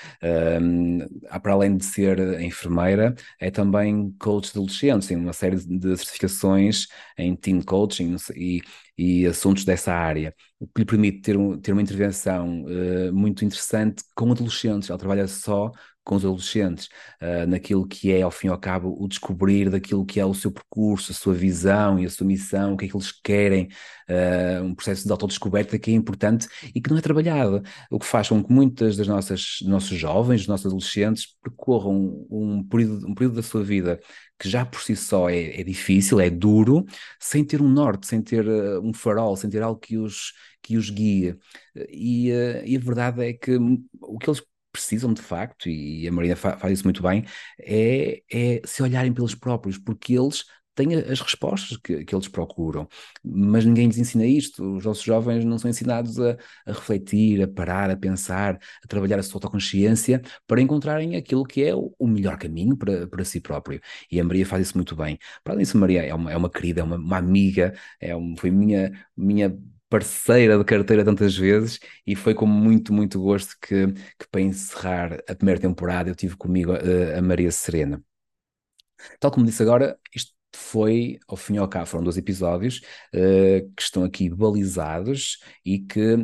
Um, 0.62 1.00
para 1.42 1.54
além 1.54 1.76
de 1.76 1.84
ser 1.84 2.40
enfermeira, 2.40 3.16
é 3.40 3.50
também 3.50 4.12
coach 4.20 4.52
de 4.54 4.60
adolescentes, 4.60 5.08
tem 5.08 5.18
uma 5.18 5.34
série 5.34 5.56
de 5.58 5.98
certificações 5.98 6.86
em 7.18 7.36
teen 7.36 7.60
coaching 7.60 8.16
e, 8.36 8.62
e 8.96 9.26
assuntos 9.26 9.66
dessa 9.66 9.92
área, 9.92 10.32
o 10.60 10.68
que 10.68 10.82
lhe 10.82 10.86
permite 10.86 11.22
ter, 11.22 11.36
um, 11.38 11.60
ter 11.60 11.72
uma 11.72 11.82
intervenção 11.82 12.66
uh, 12.66 13.12
muito 13.14 13.44
interessante 13.44 14.04
com 14.16 14.32
adolescentes. 14.32 14.92
Ela 14.92 15.00
trabalha 15.00 15.28
só 15.28 15.72
com 16.08 16.16
os 16.16 16.24
adolescentes, 16.24 16.88
uh, 17.22 17.46
naquilo 17.46 17.86
que 17.86 18.14
é, 18.14 18.22
ao 18.22 18.32
fim 18.32 18.48
e 18.48 18.50
ao 18.50 18.58
cabo, 18.58 18.96
o 18.98 19.08
descobrir 19.10 19.70
daquilo 19.70 20.06
que 20.06 20.22
é 20.22 20.26
o 20.26 20.34
seu 20.34 20.50
percurso, 20.50 21.12
a 21.12 21.16
sua 21.16 21.34
visão 21.34 22.00
e 22.00 22.06
a 22.06 22.10
sua 22.10 22.26
missão, 22.26 22.74
o 22.74 22.78
que 22.78 22.86
é 22.86 22.88
que 22.88 22.96
eles 22.96 23.12
querem, 23.12 23.68
uh, 24.10 24.64
um 24.64 24.74
processo 24.74 25.06
de 25.06 25.12
autodescoberta 25.12 25.78
que 25.78 25.92
é 25.92 25.94
importante 25.94 26.48
e 26.74 26.80
que 26.82 26.90
não 26.90 26.98
é 26.98 27.02
trabalhado, 27.02 27.62
o 27.92 28.00
que 28.00 28.06
faz 28.06 28.30
com 28.30 28.42
que 28.42 28.52
muitas 28.52 28.96
das 28.96 29.06
nossas 29.08 29.58
nossos 29.64 29.98
jovens, 29.98 30.42
dos 30.42 30.48
nossos 30.48 30.68
adolescentes, 30.68 31.36
percorram 31.44 32.26
um 32.32 32.64
período, 32.64 33.06
um 33.06 33.14
período 33.14 33.36
da 33.36 33.44
sua 33.44 33.62
vida 33.64 34.00
que 34.40 34.48
já 34.48 34.66
por 34.66 34.82
si 34.82 34.96
só 34.96 35.30
é, 35.30 35.60
é 35.60 35.64
difícil, 35.64 36.22
é 36.22 36.30
duro, 36.30 36.86
sem 37.20 37.44
ter 37.44 37.62
um 37.62 37.68
norte, 37.68 38.08
sem 38.08 38.22
ter 38.22 38.48
uh, 38.48 38.80
um 38.82 38.94
farol, 38.94 39.36
sem 39.36 39.50
ter 39.50 39.62
algo 39.62 39.80
que 39.80 39.98
os, 39.98 40.32
que 40.62 40.78
os 40.78 40.90
guia. 40.90 41.38
E, 41.90 42.30
e 42.66 42.78
a 42.78 42.80
verdade 42.80 43.26
é 43.26 43.34
que 43.34 43.58
o 44.02 44.18
que 44.18 44.30
eles 44.30 44.42
precisam 44.78 45.14
de 45.14 45.22
facto, 45.22 45.70
e 45.70 46.08
a 46.08 46.12
Maria 46.12 46.36
faz 46.36 46.74
isso 46.74 46.84
muito 46.84 47.02
bem, 47.04 47.26
é, 47.60 48.22
é 48.32 48.62
se 48.66 48.82
olharem 48.84 49.14
pelos 49.14 49.36
próprios, 49.36 49.78
porque 49.78 50.14
eles 50.14 50.46
têm 50.76 50.94
as 50.96 51.20
respostas 51.20 51.76
que, 51.78 52.06
que 52.06 52.14
eles 52.16 52.28
procuram, 52.28 52.88
mas 53.24 53.66
ninguém 53.66 53.88
lhes 53.88 53.98
ensina 53.98 54.26
isto. 54.26 54.78
Os 54.78 54.86
nossos 54.86 55.04
jovens 55.04 55.44
não 55.44 55.58
são 55.58 55.70
ensinados 55.72 56.20
a, 56.20 56.38
a 56.66 56.72
refletir, 56.72 57.42
a 57.42 57.48
parar, 57.48 57.90
a 57.90 57.98
pensar, 57.98 58.60
a 58.84 58.88
trabalhar 58.88 59.18
a 59.20 59.24
sua 59.24 59.38
autoconsciência 59.38 60.22
para 60.46 60.62
encontrarem 60.62 61.16
aquilo 61.16 61.44
que 61.44 61.64
é 61.64 61.76
o, 61.76 61.94
o 61.98 62.08
melhor 62.08 62.38
caminho 62.38 62.78
para, 62.78 63.08
para 63.08 63.26
si 63.26 63.40
próprio. 63.42 63.82
E 64.12 64.20
a 64.20 64.24
Maria 64.24 64.46
faz 64.46 64.68
isso 64.68 64.78
muito 64.78 64.96
bem. 64.96 65.18
Para 65.44 65.54
além 65.54 65.64
disso, 65.64 65.78
Maria 65.78 66.04
é 66.04 66.14
uma, 66.14 66.32
é 66.32 66.38
uma 66.38 66.50
querida, 66.50 66.82
é 66.82 66.84
uma, 66.84 66.96
uma 66.98 67.18
amiga, 67.18 67.74
é 68.00 68.16
um, 68.16 68.36
foi 68.38 68.52
minha, 68.52 68.92
minha 69.16 69.58
parceira 69.90 70.58
de 70.58 70.64
carteira 70.66 71.04
tantas 71.06 71.36
vezes 71.38 71.80
e 72.06 72.16
foi 72.16 72.34
com 72.34 72.46
muito, 72.46 72.94
muito 72.94 73.22
gosto 73.22 73.56
que, 73.62 73.88
que 74.20 74.28
para 74.30 74.42
encerrar 74.42 75.20
a 75.28 75.36
primeira 75.36 75.62
temporada 75.62 76.10
eu 76.10 76.16
tive 76.16 76.36
comigo 76.36 76.72
a, 76.74 77.18
a 77.18 77.22
Maria 77.22 77.52
Serena. 77.52 78.04
Tal 79.20 79.32
como 79.32 79.46
disse 79.46 79.62
agora, 79.62 79.98
isto 80.14 80.34
foi, 80.56 81.20
ao 81.28 81.38
fim 81.38 81.56
e 81.56 81.58
ao 81.58 81.68
cabo, 81.68 81.86
foram 81.86 82.04
dois 82.04 82.18
episódios 82.18 82.82
uh, 83.14 83.72
que 83.76 83.82
estão 83.82 84.04
aqui 84.04 84.30
balizados 84.30 85.40
e 85.64 85.80
que 85.80 86.16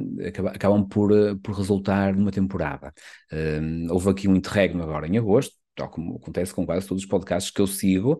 acabam 0.54 0.88
por, 0.88 1.12
por 1.41 1.56
resultar 1.56 2.15
numa 2.15 2.32
temporada. 2.32 2.93
Uh, 3.32 3.91
houve 3.93 4.10
aqui 4.10 4.28
um 4.28 4.36
interregno 4.36 4.82
agora 4.84 5.08
em 5.08 5.17
agosto, 5.17 5.56
tal 5.75 5.89
como 5.89 6.17
acontece 6.17 6.53
com 6.53 6.65
quase 6.65 6.88
todos 6.88 7.03
os 7.03 7.09
podcasts 7.09 7.51
que 7.51 7.62
eu 7.62 7.67
sigo, 7.67 8.19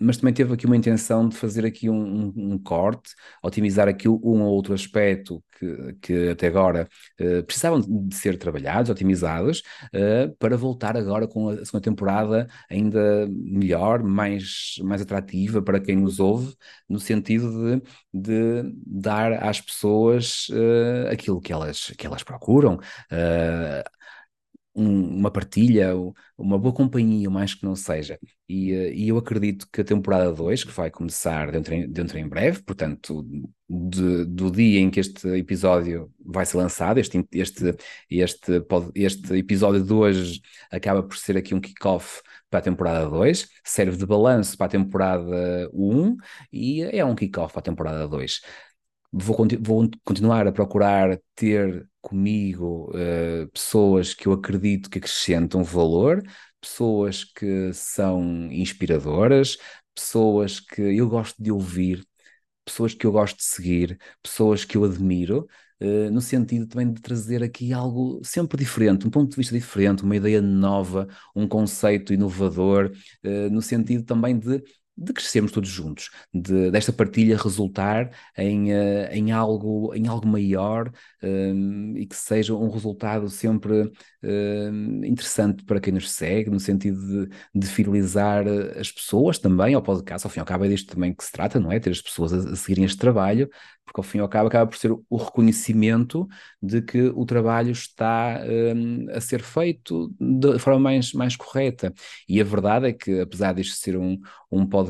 mas 0.00 0.16
também 0.16 0.34
teve 0.34 0.52
aqui 0.52 0.66
uma 0.66 0.76
intenção 0.76 1.28
de 1.28 1.36
fazer 1.36 1.64
aqui 1.64 1.88
um, 1.88 2.32
um, 2.36 2.54
um 2.54 2.58
corte, 2.58 3.14
otimizar 3.42 3.88
aqui 3.88 4.08
um 4.08 4.42
ou 4.42 4.52
outro 4.52 4.74
aspecto 4.74 5.42
que, 5.58 5.96
que 6.00 6.28
até 6.30 6.48
agora 6.48 6.88
uh, 7.20 7.42
precisavam 7.44 7.80
de 7.80 8.14
ser 8.16 8.36
trabalhados, 8.38 8.90
otimizados, 8.90 9.62
uh, 9.94 10.34
para 10.38 10.56
voltar 10.56 10.96
agora 10.96 11.28
com 11.28 11.48
a 11.48 11.64
segunda 11.64 11.80
temporada 11.80 12.48
ainda 12.68 13.28
melhor, 13.30 14.02
mais, 14.02 14.74
mais 14.82 15.00
atrativa 15.00 15.62
para 15.62 15.80
quem 15.80 15.96
nos 15.96 16.18
ouve, 16.18 16.54
no 16.88 16.98
sentido 16.98 17.78
de, 17.78 17.82
de 18.12 18.74
dar 18.84 19.44
às 19.44 19.60
pessoas 19.60 20.48
uh, 20.48 21.12
aquilo 21.12 21.40
que 21.40 21.52
elas, 21.52 21.92
que 21.96 22.06
elas 22.06 22.22
procuram 22.22 22.78
um, 24.74 25.18
uma 25.18 25.30
partilha, 25.30 25.92
uma 26.36 26.58
boa 26.58 26.74
companhia, 26.74 27.28
mais 27.30 27.54
que 27.54 27.64
não 27.64 27.76
seja. 27.76 28.18
E, 28.48 28.72
uh, 28.72 28.92
e 28.92 29.08
eu 29.08 29.18
acredito 29.18 29.68
que 29.72 29.80
a 29.80 29.84
temporada 29.84 30.32
2, 30.32 30.64
que 30.64 30.72
vai 30.72 30.90
começar 30.90 31.50
dentro 31.50 31.74
em, 31.74 31.88
dentro 31.90 32.18
em 32.18 32.28
breve, 32.28 32.62
portanto, 32.62 33.26
de, 33.68 34.24
do 34.26 34.50
dia 34.50 34.80
em 34.80 34.90
que 34.90 35.00
este 35.00 35.28
episódio 35.28 36.10
vai 36.24 36.44
ser 36.46 36.56
lançado, 36.58 36.98
este, 36.98 37.26
este, 37.32 37.74
este, 38.10 38.64
este 38.94 39.34
episódio 39.36 39.82
de 39.82 39.92
hoje 39.92 40.40
acaba 40.70 41.02
por 41.02 41.16
ser 41.16 41.36
aqui 41.36 41.54
um 41.54 41.60
kick-off 41.60 42.22
para 42.50 42.58
a 42.60 42.62
temporada 42.62 43.08
2, 43.08 43.48
serve 43.64 43.96
de 43.96 44.04
balanço 44.04 44.56
para 44.58 44.66
a 44.66 44.70
temporada 44.70 45.70
1 45.72 46.16
e 46.52 46.82
é 46.82 47.04
um 47.04 47.14
kick-off 47.14 47.52
para 47.52 47.60
a 47.60 47.62
temporada 47.62 48.06
2 48.06 48.40
vou, 49.12 49.36
vou 49.60 49.90
continuar 50.04 50.46
a 50.46 50.52
procurar 50.52 51.18
ter 51.34 51.86
comigo 52.00 52.90
uh, 52.90 53.46
pessoas 53.52 54.14
que 54.14 54.26
eu 54.26 54.32
acredito 54.32 54.90
que 54.90 54.98
acrescentam 54.98 55.62
valor, 55.62 56.22
pessoas 56.60 57.24
que 57.24 57.72
são 57.74 58.50
inspiradoras, 58.50 59.58
pessoas 59.94 60.58
que 60.60 60.80
eu 60.80 61.08
gosto 61.08 61.42
de 61.42 61.52
ouvir, 61.52 62.04
pessoas 62.64 62.94
que 62.94 63.06
eu 63.06 63.12
gosto 63.12 63.36
de 63.36 63.44
seguir, 63.44 63.98
pessoas 64.22 64.64
que 64.64 64.76
eu 64.76 64.84
admiro, 64.84 65.46
uh, 65.80 66.10
no 66.10 66.20
sentido 66.20 66.66
também 66.66 66.92
de 66.92 67.00
trazer 67.00 67.42
aqui 67.42 67.72
algo 67.72 68.20
sempre 68.24 68.56
diferente, 68.58 69.06
um 69.06 69.10
ponto 69.10 69.30
de 69.30 69.36
vista 69.36 69.54
diferente, 69.54 70.02
uma 70.02 70.16
ideia 70.16 70.40
nova, 70.40 71.06
um 71.36 71.46
conceito 71.46 72.12
inovador, 72.12 72.92
uh, 73.24 73.50
no 73.50 73.60
sentido 73.60 74.04
também 74.04 74.38
de 74.38 74.62
de 74.96 75.12
crescermos 75.12 75.52
todos 75.52 75.68
juntos, 75.68 76.10
de, 76.32 76.70
desta 76.70 76.92
partilha 76.92 77.36
resultar 77.36 78.10
em, 78.36 78.72
uh, 78.72 79.08
em, 79.10 79.32
algo, 79.32 79.94
em 79.94 80.06
algo 80.06 80.26
maior 80.26 80.90
um, 81.22 81.96
e 81.96 82.06
que 82.06 82.14
seja 82.14 82.54
um 82.54 82.70
resultado 82.70 83.28
sempre 83.28 83.82
uh, 83.82 85.04
interessante 85.04 85.64
para 85.64 85.80
quem 85.80 85.94
nos 85.94 86.10
segue, 86.10 86.50
no 86.50 86.60
sentido 86.60 87.26
de, 87.26 87.36
de 87.54 87.66
fidelizar 87.66 88.46
eh, 88.46 88.78
as 88.78 88.90
pessoas 88.92 89.38
também 89.38 89.74
ao 89.74 89.82
podcast. 89.82 90.26
Ao 90.26 90.30
fim 90.30 90.40
e 90.40 90.42
ao 90.42 90.46
cabo, 90.46 90.64
é 90.64 90.68
disto 90.68 90.94
também 90.94 91.14
que 91.14 91.24
se 91.24 91.32
trata, 91.32 91.58
não 91.58 91.72
é? 91.72 91.80
Ter 91.80 91.90
as 91.90 92.00
pessoas 92.00 92.32
a, 92.32 92.50
a 92.50 92.56
seguirem 92.56 92.84
este 92.84 92.98
trabalho, 92.98 93.48
porque 93.84 94.00
ao 94.00 94.04
fim 94.04 94.18
e 94.18 94.20
ao 94.20 94.28
cabo 94.28 94.48
acaba 94.48 94.68
por 94.68 94.76
ser 94.76 94.92
o 94.92 95.16
reconhecimento 95.16 96.26
de 96.62 96.82
que 96.82 97.02
o 97.14 97.24
trabalho 97.24 97.70
está 97.70 98.40
um, 98.74 99.06
a 99.10 99.20
ser 99.20 99.42
feito 99.42 100.12
de 100.20 100.58
forma 100.58 100.80
mais, 100.80 101.12
mais 101.12 101.36
correta. 101.36 101.92
E 102.28 102.40
a 102.40 102.44
verdade 102.44 102.88
é 102.88 102.92
que, 102.92 103.20
apesar 103.20 103.52
disto 103.54 103.76
ser 103.76 103.96
um, 103.96 104.18
um 104.50 104.66
podcast 104.66 104.81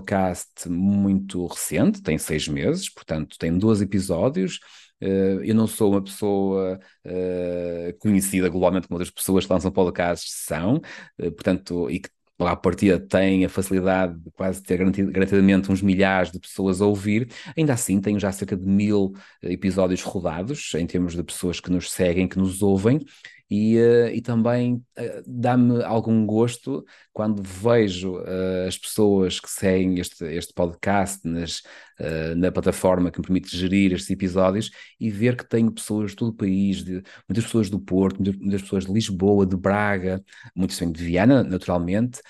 muito 0.68 1.46
recente, 1.46 2.02
tem 2.02 2.16
seis 2.18 2.48
meses, 2.48 2.88
portanto, 2.88 3.36
tem 3.38 3.56
12 3.56 3.84
episódios. 3.84 4.58
Uh, 5.00 5.42
eu 5.42 5.54
não 5.54 5.66
sou 5.66 5.90
uma 5.90 6.02
pessoa 6.02 6.78
uh, 7.04 7.98
conhecida 7.98 8.48
globalmente 8.48 8.86
como 8.86 8.96
outras 8.98 9.10
pessoas 9.12 9.44
que 9.44 9.52
lançam 9.52 9.72
podcasts 9.72 10.32
são, 10.46 10.76
uh, 10.76 11.32
portanto, 11.32 11.90
e 11.90 11.98
que 11.98 12.08
logo 12.38 12.52
à 12.52 12.56
partida 12.56 13.00
tem 13.00 13.44
a 13.44 13.48
facilidade 13.48 14.18
de 14.18 14.30
quase 14.30 14.62
ter 14.62 14.78
garantidamente 14.78 15.70
uns 15.70 15.82
milhares 15.82 16.30
de 16.30 16.38
pessoas 16.38 16.80
a 16.80 16.86
ouvir, 16.86 17.28
ainda 17.56 17.72
assim 17.72 18.00
tenho 18.00 18.18
já 18.18 18.30
cerca 18.32 18.56
de 18.56 18.66
mil 18.66 19.12
episódios 19.42 20.02
rodados 20.02 20.72
em 20.74 20.86
termos 20.86 21.14
de 21.14 21.22
pessoas 21.22 21.60
que 21.60 21.70
nos 21.70 21.90
seguem, 21.90 22.28
que 22.28 22.38
nos 22.38 22.62
ouvem, 22.62 23.00
e, 23.54 23.76
uh, 23.76 24.08
e 24.08 24.22
também 24.22 24.76
uh, 24.76 25.22
dá-me 25.26 25.84
algum 25.84 26.24
gosto 26.24 26.86
quando 27.12 27.42
vejo 27.42 28.16
uh, 28.16 28.66
as 28.66 28.78
pessoas 28.78 29.38
que 29.38 29.50
seguem 29.50 29.98
este, 29.98 30.24
este 30.24 30.54
podcast 30.54 31.20
nas, 31.28 31.62
na 32.36 32.50
plataforma 32.50 33.10
que 33.10 33.20
me 33.20 33.26
permite 33.26 33.56
gerir 33.56 33.92
estes 33.92 34.10
episódios 34.10 34.70
e 34.98 35.10
ver 35.10 35.36
que 35.36 35.46
tenho 35.46 35.70
pessoas 35.70 36.12
de 36.12 36.16
todo 36.16 36.30
o 36.30 36.34
país, 36.34 36.82
de, 36.82 37.02
muitas 37.28 37.44
pessoas 37.44 37.68
do 37.68 37.78
Porto, 37.78 38.16
muitas, 38.16 38.40
muitas 38.40 38.62
pessoas 38.62 38.86
de 38.86 38.92
Lisboa, 38.92 39.46
de 39.46 39.56
Braga, 39.56 40.24
muitos 40.56 40.78
vêm 40.78 40.90
de 40.90 41.04
Viana, 41.04 41.44
naturalmente, 41.44 42.20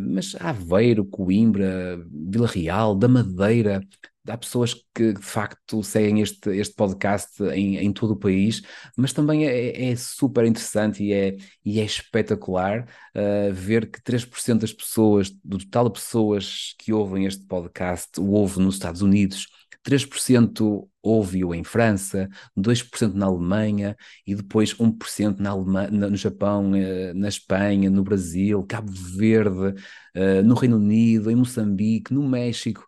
mas 0.00 0.34
Aveiro, 0.40 1.04
Coimbra, 1.04 2.02
Vila 2.10 2.48
Real, 2.48 2.96
da 2.96 3.06
Madeira, 3.06 3.80
há 4.28 4.36
pessoas 4.36 4.74
que 4.94 5.12
de 5.12 5.22
facto 5.22 5.82
seguem 5.82 6.20
este, 6.20 6.50
este 6.50 6.74
podcast 6.74 7.42
em, 7.52 7.76
em 7.78 7.92
todo 7.92 8.12
o 8.12 8.18
país, 8.18 8.62
mas 8.96 9.12
também 9.12 9.46
é, 9.46 9.90
é 9.90 9.96
super 9.96 10.44
interessante 10.44 11.02
e 11.02 11.12
é, 11.12 11.36
e 11.64 11.80
é 11.80 11.84
espetacular 11.84 12.88
uh, 13.14 13.52
ver 13.52 13.90
que 13.90 14.02
3% 14.02 14.60
das 14.60 14.72
pessoas, 14.72 15.30
do 15.44 15.58
total 15.58 15.84
de 15.86 15.92
pessoas 15.92 16.74
que 16.78 16.92
ouvem 16.92 17.26
este 17.26 17.44
podcast, 17.44 18.20
o 18.20 18.30
ouvem 18.30 18.64
nos 18.64 18.74
Estados 18.74 19.02
Unidos, 19.02 19.46
3% 19.82 20.88
ouve-o 21.02 21.54
em 21.54 21.64
França, 21.64 22.28
2% 22.54 23.14
na 23.14 23.26
Alemanha 23.26 23.96
e 24.26 24.34
depois 24.34 24.74
1% 24.74 25.38
na 25.38 25.50
Alemanha, 25.50 25.90
no 25.90 26.16
Japão, 26.16 26.74
eh, 26.74 27.14
na 27.14 27.28
Espanha, 27.28 27.88
no 27.88 28.02
Brasil, 28.02 28.62
Cabo 28.64 28.92
Verde, 28.92 29.80
eh, 30.14 30.42
no 30.42 30.54
Reino 30.54 30.76
Unido, 30.76 31.30
em 31.30 31.36
Moçambique, 31.36 32.12
no 32.12 32.28
México. 32.28 32.86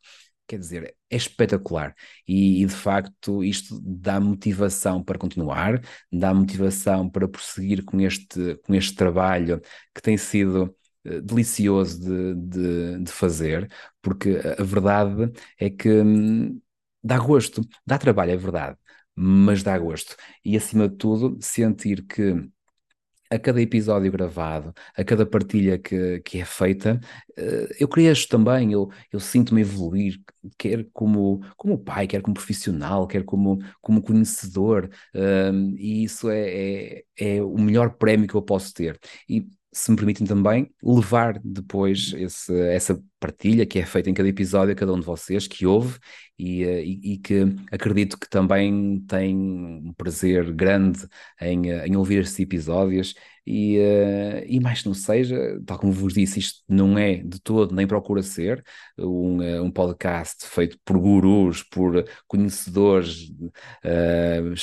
Quer 0.51 0.59
dizer, 0.59 0.97
é 1.09 1.17
espetacular 1.17 1.95
e, 2.27 2.61
e, 2.61 2.67
de 2.67 2.75
facto 2.75 3.45
isto 3.45 3.81
dá 3.85 4.19
motivação 4.19 5.01
para 5.01 5.17
continuar, 5.17 5.81
dá 6.13 6.35
motivação 6.35 7.09
para 7.09 7.29
prosseguir 7.29 7.85
com 7.85 8.01
este, 8.01 8.57
com 8.65 8.75
este 8.75 8.97
trabalho 8.97 9.61
que 9.95 10.03
tem 10.03 10.17
sido 10.17 10.75
uh, 11.07 11.23
delicioso 11.23 12.01
de, 12.01 12.35
de, 12.35 13.05
de, 13.05 13.13
fazer, 13.13 13.71
porque 14.03 14.41
a, 14.45 14.61
a 14.61 14.65
verdade 14.65 15.31
é 15.57 15.71
que 15.71 15.89
hum, 15.89 16.61
dá 17.01 17.17
gosto, 17.19 17.63
dá 17.87 17.97
trabalho, 17.97 18.33
é 18.33 18.37
verdade, 18.37 18.77
mas 19.15 19.63
dá 19.63 19.79
gosto. 19.79 20.17
E 20.45 20.57
acima 20.57 20.89
de 20.89 20.97
tudo, 20.97 21.39
sentir 21.41 22.05
que 22.07 22.35
a 23.31 23.39
cada 23.39 23.63
episódio 23.63 24.11
gravado, 24.11 24.75
a 24.97 25.05
cada 25.05 25.25
partilha 25.25 25.79
que, 25.79 26.21
que 26.21 26.41
é 26.41 26.45
feita, 26.45 27.01
uh, 27.39 27.75
eu 27.79 27.87
cresço 27.89 28.29
também, 28.29 28.73
eu, 28.73 28.91
eu 29.13 29.21
sinto-me 29.21 29.61
evoluir, 29.61 30.21
quer 30.59 30.87
como, 30.93 31.41
como 31.57 31.79
pai, 31.79 32.07
quer 32.07 32.23
como 32.23 32.35
profissional, 32.35 33.07
quer 33.07 33.25
como, 33.25 33.59
como 33.81 34.03
conhecedor, 34.03 34.91
uh, 35.15 35.77
e 35.79 36.05
isso 36.05 36.29
é, 36.29 36.99
é, 36.99 37.05
é, 37.17 37.43
o 37.43 37.57
melhor 37.59 37.91
prémio 37.97 38.27
que 38.27 38.35
eu 38.35 38.43
posso 38.43 38.75
ter. 38.75 38.99
E 39.29 39.47
se 39.73 39.91
me 39.91 39.97
permitem 39.97 40.27
também, 40.27 40.75
levar 40.83 41.39
depois 41.45 42.13
esse, 42.17 42.53
essa 42.71 43.01
partilha 43.21 43.67
que 43.67 43.79
é 43.79 43.85
feita 43.85 44.11
em 44.11 44.15
cada 44.15 44.29
episódio 44.29 44.73
a 44.73 44.77
cada 44.77 44.93
um 44.93 44.99
de 44.99 45.07
vocês 45.07 45.47
que 45.47 45.67
ouve 45.67 45.99
e, 46.39 46.65
eh, 46.65 46.83
e, 46.85 47.13
e 47.15 47.19
que 47.19 47.45
acredito 47.71 48.19
que 48.19 48.29
também 48.29 49.01
tem 49.07 49.37
um 49.37 49.93
prazer 49.97 50.53
grande 50.53 51.07
em, 51.41 51.71
eh, 51.71 51.87
em 51.87 51.97
ouvir 51.97 52.23
estes 52.23 52.41
episódios. 52.41 53.15
E, 53.47 53.79
uh, 53.79 54.45
e 54.47 54.61
mais 54.61 54.83
que 54.83 54.87
não 54.87 54.95
seja, 54.95 55.61
tal 55.67 55.79
como 55.79 55.93
vos 55.93 56.13
disse, 56.15 56.39
isto 56.39 56.63
não 56.69 56.97
é 56.97 57.17
de 57.17 57.41
todo, 57.41 57.75
nem 57.75 57.87
procura 57.87 58.23
ser 58.23 58.63
um, 58.99 59.43
um 59.63 59.71
podcast 59.71 60.47
feito 60.47 60.79
por 60.85 60.99
gurus, 60.99 61.63
por 61.65 62.05
conhecedores, 62.29 63.31
uh, 63.85 64.55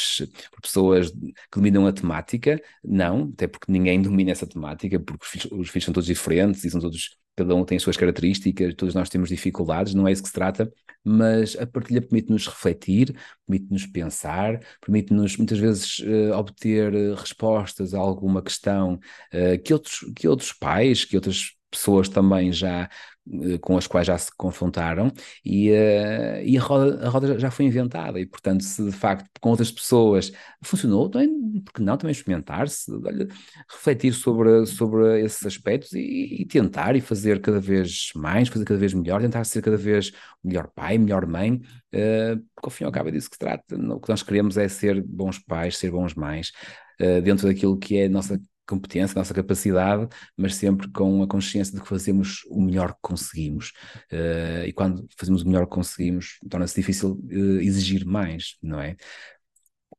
por 0.52 0.62
pessoas 0.62 1.12
que 1.12 1.34
dominam 1.56 1.86
a 1.88 1.92
temática, 1.92 2.62
não, 2.84 3.30
até 3.34 3.48
porque 3.48 3.70
ninguém 3.72 4.00
domina 4.02 4.32
essa 4.32 4.48
temática, 4.48 5.00
porque 5.00 5.26
os 5.26 5.30
filhos, 5.32 5.52
os 5.52 5.70
filhos 5.70 5.86
são 5.86 5.94
todos 5.94 6.08
diferentes 6.08 6.64
e 6.64 6.70
são 6.70 6.80
todos 6.80 7.18
cada 7.38 7.56
um 7.56 7.64
tem 7.64 7.76
as 7.76 7.84
suas 7.84 7.96
características, 7.96 8.74
todos 8.74 8.96
nós 8.96 9.10
temos 9.10 9.30
dificuldades, 9.30 9.94
não 9.94 10.08
é 10.08 10.12
isso 10.12 10.24
que 10.24 10.30
se 10.30 10.34
trata, 10.34 10.74
mas 11.04 11.56
a 11.56 11.68
partilha 11.68 12.02
permite-nos 12.02 12.48
refletir, 12.48 13.16
permite-nos 13.46 13.86
pensar, 13.86 14.60
permite-nos 14.82 15.38
muitas 15.38 15.60
vezes 15.60 16.00
uh, 16.00 16.34
obter 16.34 16.94
eh, 16.94 17.14
respostas 17.14 17.94
a 17.94 18.00
alguma 18.00 18.42
questão 18.42 18.96
uh, 18.96 19.64
que, 19.64 19.72
outros, 19.72 20.00
que 20.16 20.28
outros 20.28 20.52
pais, 20.52 21.06
que 21.06 21.16
outras 21.16 21.52
pessoas 21.70 22.10
também 22.10 22.52
já 22.52 22.90
uh, 23.28 23.60
com 23.60 23.78
as 23.78 23.88
quais 23.88 24.08
já 24.08 24.18
se 24.18 24.32
confrontaram 24.36 25.12
e, 25.44 25.70
uh, 25.72 26.42
e 26.44 26.58
a, 26.58 26.62
roda, 26.62 27.06
a 27.06 27.10
roda 27.10 27.40
já 27.40 27.52
foi 27.52 27.66
inventada. 27.66 28.20
E, 28.20 28.26
portanto, 28.26 28.64
se 28.64 28.84
de 28.84 28.92
facto 28.92 29.30
com 29.40 29.50
outras 29.50 29.72
pessoas 29.72 30.32
funcionou, 30.64 31.10
também, 31.10 31.62
porque 31.64 31.82
não 31.82 31.98
também 31.98 32.12
experimentar-se, 32.12 32.92
refletir 33.70 34.14
sobre, 34.14 34.66
sobre 34.66 35.22
esses 35.22 35.46
aspectos 35.46 35.94
e, 35.94 36.42
e, 36.42 36.46
tentar 36.46 36.96
e 36.96 37.02
fazer 37.02 37.42
cada 37.42 37.60
vez 37.60 38.12
mais, 38.16 38.48
fazer 38.48 38.66
cada 38.66 38.80
vez 38.80 38.94
melhor, 38.94 39.22
tentar 39.22 39.44
ser 39.44 39.62
cada 39.62 39.78
vez 39.78 40.12
melhor 40.44 40.68
pai, 40.74 40.98
melhor 40.98 41.26
mãe, 41.26 41.54
uh, 41.56 42.38
porque 42.56 42.66
ao 42.66 42.70
fim 42.70 42.84
e 42.84 42.88
ao 42.88 42.92
cabo 42.92 43.10
é 43.10 43.12
disso 43.12 43.30
que 43.30 43.36
se 43.36 43.40
trata. 43.40 43.76
O 43.76 44.00
que 44.00 44.10
nós 44.10 44.24
queremos 44.24 44.58
é 44.58 44.68
ser 44.68 45.02
bons 45.02 45.40
pais, 45.40 45.78
ser 45.78 45.92
bons 45.92 46.14
mães, 46.16 46.52
uh, 47.02 47.22
dentro 47.22 47.48
daquilo 47.48 47.78
que 47.78 47.98
é 47.98 48.06
a 48.06 48.10
nossa 48.10 48.40
competência, 48.68 49.18
nossa 49.18 49.34
capacidade, 49.34 50.08
mas 50.36 50.56
sempre 50.56 50.90
com 50.92 51.24
a 51.24 51.28
consciência 51.28 51.74
de 51.74 51.82
que 51.82 51.88
fazemos 51.88 52.44
o 52.50 52.62
melhor 52.62 52.94
que 52.94 53.00
conseguimos. 53.02 53.72
Uh, 54.12 54.66
e 54.66 54.74
quando 54.74 55.08
fazemos 55.18 55.42
o 55.44 55.48
melhor 55.48 55.66
que 55.66 55.74
conseguimos, 55.74 56.38
torna-se 56.50 56.76
difícil 56.76 57.14
uh, 57.14 57.62
exigir 57.62 58.06
mais, 58.06 58.58
não 58.62 58.80
é? 58.80 58.96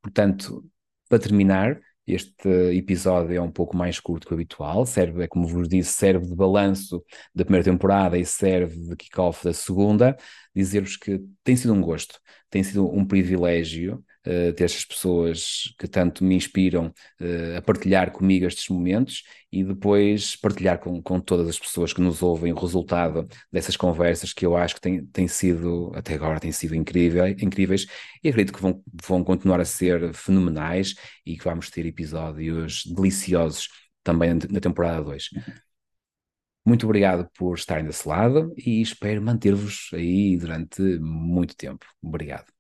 Portanto, 0.03 0.65
para 1.09 1.19
terminar, 1.19 1.81
este 2.07 2.49
episódio 2.75 3.37
é 3.37 3.41
um 3.41 3.51
pouco 3.51 3.77
mais 3.77 4.01
curto 4.01 4.27
que 4.27 4.33
o 4.33 4.37
habitual, 4.37 4.87
serve, 4.87 5.25
é 5.25 5.29
como 5.29 5.47
vos 5.47 5.69
disse, 5.69 5.93
serve 5.93 6.27
de 6.27 6.35
balanço 6.35 7.05
da 7.35 7.45
primeira 7.45 7.65
temporada 7.65 8.17
e 8.17 8.25
serve 8.25 8.79
de 8.81 8.97
kick-off 8.97 9.45
da 9.45 9.53
segunda. 9.53 10.17
Dizer-vos 10.55 10.97
que 10.97 11.21
tem 11.45 11.55
sido 11.55 11.75
um 11.75 11.83
gosto, 11.83 12.19
tem 12.49 12.63
sido 12.63 12.89
um 12.91 13.05
privilégio 13.05 14.03
uh, 14.27 14.53
ter 14.53 14.65
estas 14.65 14.85
pessoas 14.85 15.75
que 15.79 15.89
tanto 15.89 16.25
me 16.25 16.35
inspiram 16.35 16.87
uh, 17.21 17.59
a 17.59 17.63
partilhar 17.63 18.11
comigo 18.11 18.47
estes 18.47 18.69
momentos 18.69 19.23
e 19.51 19.65
depois 19.65 20.37
partilhar 20.37 20.79
com, 20.79 21.03
com 21.03 21.21
todas 21.21 21.49
as 21.49 21.59
pessoas 21.59 21.93
que 21.93 22.01
nos 22.01 22.23
ouvem 22.23 22.53
o 22.53 22.57
resultado 22.59 23.27
dessas 23.51 23.77
conversas 23.77 24.33
que 24.33 24.45
eu 24.45 24.57
acho 24.57 24.75
que 24.77 25.03
têm 25.13 25.29
sido, 25.29 25.93
até 25.95 26.15
agora, 26.15 26.41
têm 26.41 26.53
sido 26.53 26.75
incrível, 26.75 27.27
incríveis 27.27 27.87
e 28.23 28.29
acredito 28.29 28.55
que 28.55 28.63
vão, 28.63 28.83
vão 29.07 29.25
continuar 29.25 29.61
a 29.61 29.65
ser 29.65 30.13
fenomenais 30.13 30.95
e 31.25 31.37
que 31.37 31.45
vamos 31.45 31.71
ter 31.71 31.87
episódios 31.87 32.85
deliciosos 32.87 33.69
também 34.03 34.35
na 34.51 34.61
temporada 34.61 35.03
2. 35.03 35.31
Muito 36.69 36.85
obrigado 36.85 37.27
por 37.35 37.57
estarem 37.57 37.85
desse 37.85 38.07
lado 38.07 38.53
e 38.57 38.83
espero 38.83 39.23
manter-vos 39.23 39.89
aí 39.95 40.37
durante 40.37 40.83
muito 40.99 41.57
tempo. 41.57 41.87
Obrigado. 42.03 42.53